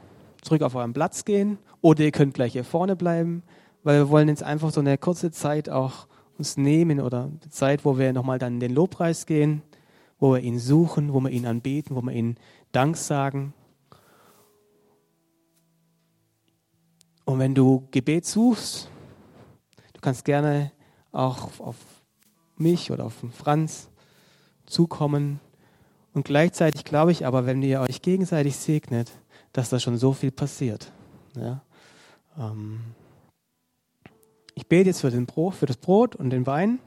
zurück 0.42 0.62
auf 0.62 0.74
euren 0.74 0.92
Platz 0.92 1.24
gehen 1.24 1.58
oder 1.80 2.04
ihr 2.04 2.12
könnt 2.12 2.34
gleich 2.34 2.52
hier 2.52 2.64
vorne 2.64 2.96
bleiben, 2.96 3.42
weil 3.82 3.98
wir 3.98 4.08
wollen 4.08 4.28
jetzt 4.28 4.42
einfach 4.42 4.70
so 4.70 4.80
eine 4.80 4.98
kurze 4.98 5.30
Zeit 5.30 5.68
auch 5.68 6.06
uns 6.38 6.56
nehmen 6.56 7.00
oder 7.00 7.24
eine 7.24 7.50
Zeit, 7.50 7.84
wo 7.84 7.98
wir 7.98 8.12
nochmal 8.12 8.38
dann 8.38 8.54
in 8.54 8.60
den 8.60 8.74
Lobpreis 8.74 9.26
gehen, 9.26 9.62
wo 10.18 10.32
wir 10.34 10.40
ihn 10.40 10.58
suchen, 10.58 11.12
wo 11.12 11.20
wir 11.20 11.30
ihn 11.30 11.46
anbeten, 11.46 11.96
wo 11.96 12.02
wir 12.02 12.12
ihn 12.12 12.36
Dank 12.72 12.96
sagen. 12.96 13.54
Und 17.24 17.38
wenn 17.38 17.54
du 17.54 17.88
Gebet 17.90 18.26
suchst, 18.26 18.88
du 19.92 20.00
kannst 20.00 20.24
gerne 20.24 20.72
auch 21.12 21.58
auf 21.58 21.76
mich 22.56 22.90
oder 22.90 23.06
auf 23.06 23.14
Franz 23.32 23.88
zukommen. 24.66 25.40
Und 26.12 26.24
gleichzeitig 26.24 26.84
glaube 26.84 27.12
ich 27.12 27.26
aber, 27.26 27.46
wenn 27.46 27.62
ihr 27.62 27.80
euch 27.80 28.00
gegenseitig 28.02 28.56
segnet, 28.56 29.10
dass 29.52 29.70
da 29.70 29.80
schon 29.80 29.96
so 29.96 30.12
viel 30.12 30.30
passiert. 30.30 30.92
Ja? 31.34 31.62
Ähm 32.38 32.80
ich 34.56 34.66
bete 34.66 34.88
jetzt 34.88 35.02
für, 35.02 35.10
den 35.10 35.26
Brot, 35.26 35.54
für 35.54 35.66
das 35.66 35.76
Brot 35.76 36.16
und 36.16 36.30
den 36.30 36.44
Wein. 36.46 36.80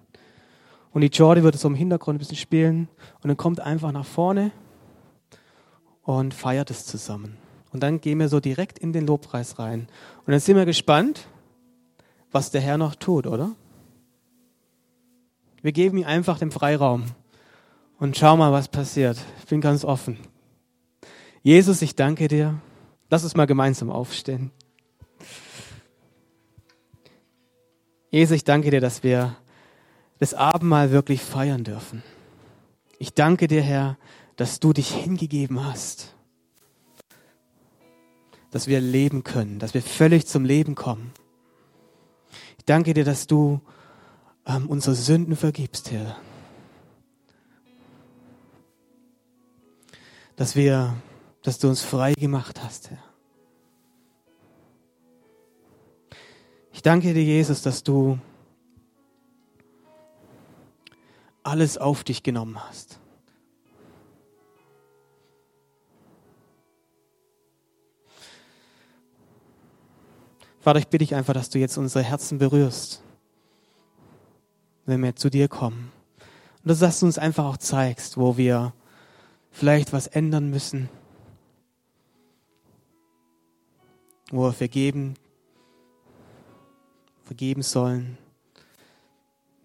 Und 0.91 1.01
die 1.01 1.07
Jordi 1.07 1.43
wird 1.43 1.57
so 1.57 1.69
im 1.69 1.75
Hintergrund 1.75 2.17
ein 2.17 2.19
bisschen 2.19 2.35
spielen. 2.35 2.89
Und 3.21 3.29
dann 3.29 3.37
kommt 3.37 3.61
einfach 3.61 3.93
nach 3.93 4.05
vorne 4.05 4.51
und 6.03 6.33
feiert 6.33 6.69
es 6.69 6.85
zusammen. 6.85 7.37
Und 7.71 7.81
dann 7.81 8.01
gehen 8.01 8.19
wir 8.19 8.27
so 8.27 8.41
direkt 8.41 8.77
in 8.79 8.91
den 8.91 9.07
Lobpreis 9.07 9.57
rein. 9.57 9.87
Und 10.25 10.31
dann 10.31 10.41
sind 10.41 10.57
wir 10.57 10.65
gespannt, 10.65 11.27
was 12.31 12.51
der 12.51 12.59
Herr 12.59 12.77
noch 12.77 12.95
tut, 12.95 13.25
oder? 13.25 13.51
Wir 15.61 15.71
geben 15.71 15.97
ihm 15.97 16.05
einfach 16.05 16.39
den 16.39 16.51
Freiraum 16.51 17.05
und 17.97 18.17
schau 18.17 18.35
mal, 18.35 18.51
was 18.51 18.67
passiert. 18.67 19.17
Ich 19.39 19.45
bin 19.45 19.61
ganz 19.61 19.85
offen. 19.85 20.17
Jesus, 21.43 21.81
ich 21.81 21.95
danke 21.95 22.27
dir, 22.27 22.59
Lass 23.09 23.23
uns 23.23 23.35
mal 23.35 23.45
gemeinsam 23.45 23.89
aufstehen. 23.89 24.51
Jesus, 28.11 28.37
ich 28.37 28.43
danke 28.43 28.71
dir, 28.71 28.81
dass 28.81 29.03
wir 29.03 29.35
das 30.17 30.33
Abendmahl 30.33 30.91
wirklich 30.91 31.21
feiern 31.21 31.63
dürfen. 31.63 32.01
Ich 32.97 33.13
danke 33.13 33.47
dir, 33.47 33.61
Herr, 33.61 33.97
dass 34.35 34.59
du 34.59 34.73
dich 34.73 34.89
hingegeben 34.89 35.63
hast, 35.63 36.15
dass 38.51 38.67
wir 38.67 38.81
leben 38.81 39.23
können, 39.23 39.59
dass 39.59 39.73
wir 39.73 39.83
völlig 39.83 40.25
zum 40.25 40.43
Leben 40.43 40.73
kommen. 40.73 41.11
Ich 42.57 42.65
danke 42.65 42.93
dir, 42.93 43.05
dass 43.05 43.27
du 43.27 43.61
ähm, 44.45 44.67
unsere 44.67 44.95
Sünden 44.95 45.35
vergibst, 45.35 45.91
Herr. 45.91 46.17
Dass 50.35 50.55
wir, 50.55 50.95
dass 51.43 51.59
du 51.59 51.69
uns 51.69 51.81
frei 51.81 52.13
gemacht 52.13 52.63
hast, 52.63 52.89
Herr. 52.89 53.08
Ich 56.79 56.83
danke 56.83 57.13
dir, 57.13 57.25
Jesus, 57.25 57.61
dass 57.61 57.83
du 57.83 58.17
alles 61.43 61.77
auf 61.77 62.05
dich 62.05 62.23
genommen 62.23 62.57
hast. 62.57 63.01
Vater, 70.61 70.79
ich 70.79 70.87
bitte 70.87 71.03
dich 71.03 71.15
einfach, 71.15 71.33
dass 71.33 71.49
du 71.49 71.59
jetzt 71.59 71.77
unsere 71.77 72.01
Herzen 72.05 72.37
berührst, 72.37 73.03
wenn 74.85 75.03
wir 75.03 75.17
zu 75.17 75.29
dir 75.29 75.49
kommen. 75.49 75.91
Und 76.63 76.81
dass 76.81 77.01
du 77.01 77.07
uns 77.07 77.17
einfach 77.17 77.43
auch 77.43 77.57
zeigst, 77.57 78.15
wo 78.15 78.37
wir 78.37 78.73
vielleicht 79.51 79.91
was 79.91 80.07
ändern 80.07 80.49
müssen, 80.49 80.87
wo 84.31 84.43
wir 84.43 84.53
vergeben, 84.53 85.15
vergeben 87.29 87.61
sollen. 87.61 88.17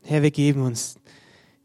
Herr, 0.03 0.21
wir 0.21 0.31
geben 0.31 0.61
uns 0.61 0.97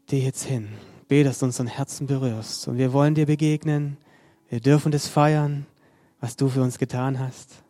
dir 0.08 0.20
jetzt 0.20 0.44
hin. 0.44 0.70
Bete, 1.08 1.24
dass 1.24 1.40
du 1.40 1.44
unseren 1.44 1.66
Herzen 1.66 2.06
berührst. 2.06 2.66
Und 2.68 2.78
wir 2.78 2.94
wollen 2.94 3.14
dir 3.14 3.26
begegnen. 3.26 3.98
Wir 4.48 4.60
dürfen 4.60 4.92
das 4.92 5.06
feiern, 5.06 5.66
was 6.18 6.36
du 6.36 6.48
für 6.48 6.62
uns 6.62 6.78
getan 6.78 7.18
hast. 7.18 7.62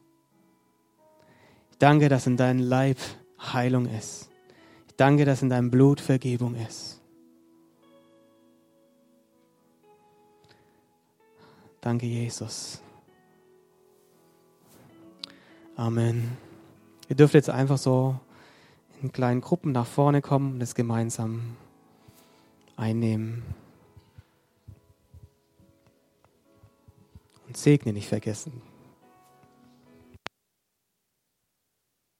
Ich 1.72 1.78
danke, 1.78 2.08
dass 2.08 2.28
in 2.28 2.36
deinem 2.36 2.60
Leib 2.60 2.98
Heilung 3.40 3.86
ist. 3.86 4.30
Ich 4.86 4.94
danke, 4.94 5.24
dass 5.24 5.42
in 5.42 5.48
deinem 5.48 5.72
Blut 5.72 6.00
Vergebung 6.00 6.54
ist. 6.54 7.00
Danke, 11.80 12.06
Jesus. 12.06 12.80
Amen. 15.74 16.49
Ihr 17.10 17.16
dürft 17.16 17.34
jetzt 17.34 17.50
einfach 17.50 17.76
so 17.76 18.20
in 19.02 19.10
kleinen 19.10 19.40
Gruppen 19.40 19.72
nach 19.72 19.86
vorne 19.86 20.22
kommen 20.22 20.54
und 20.54 20.60
es 20.60 20.76
gemeinsam 20.76 21.56
einnehmen. 22.76 23.42
Und 27.48 27.56
segne 27.56 27.92
nicht 27.92 28.06
vergessen. 28.06 28.62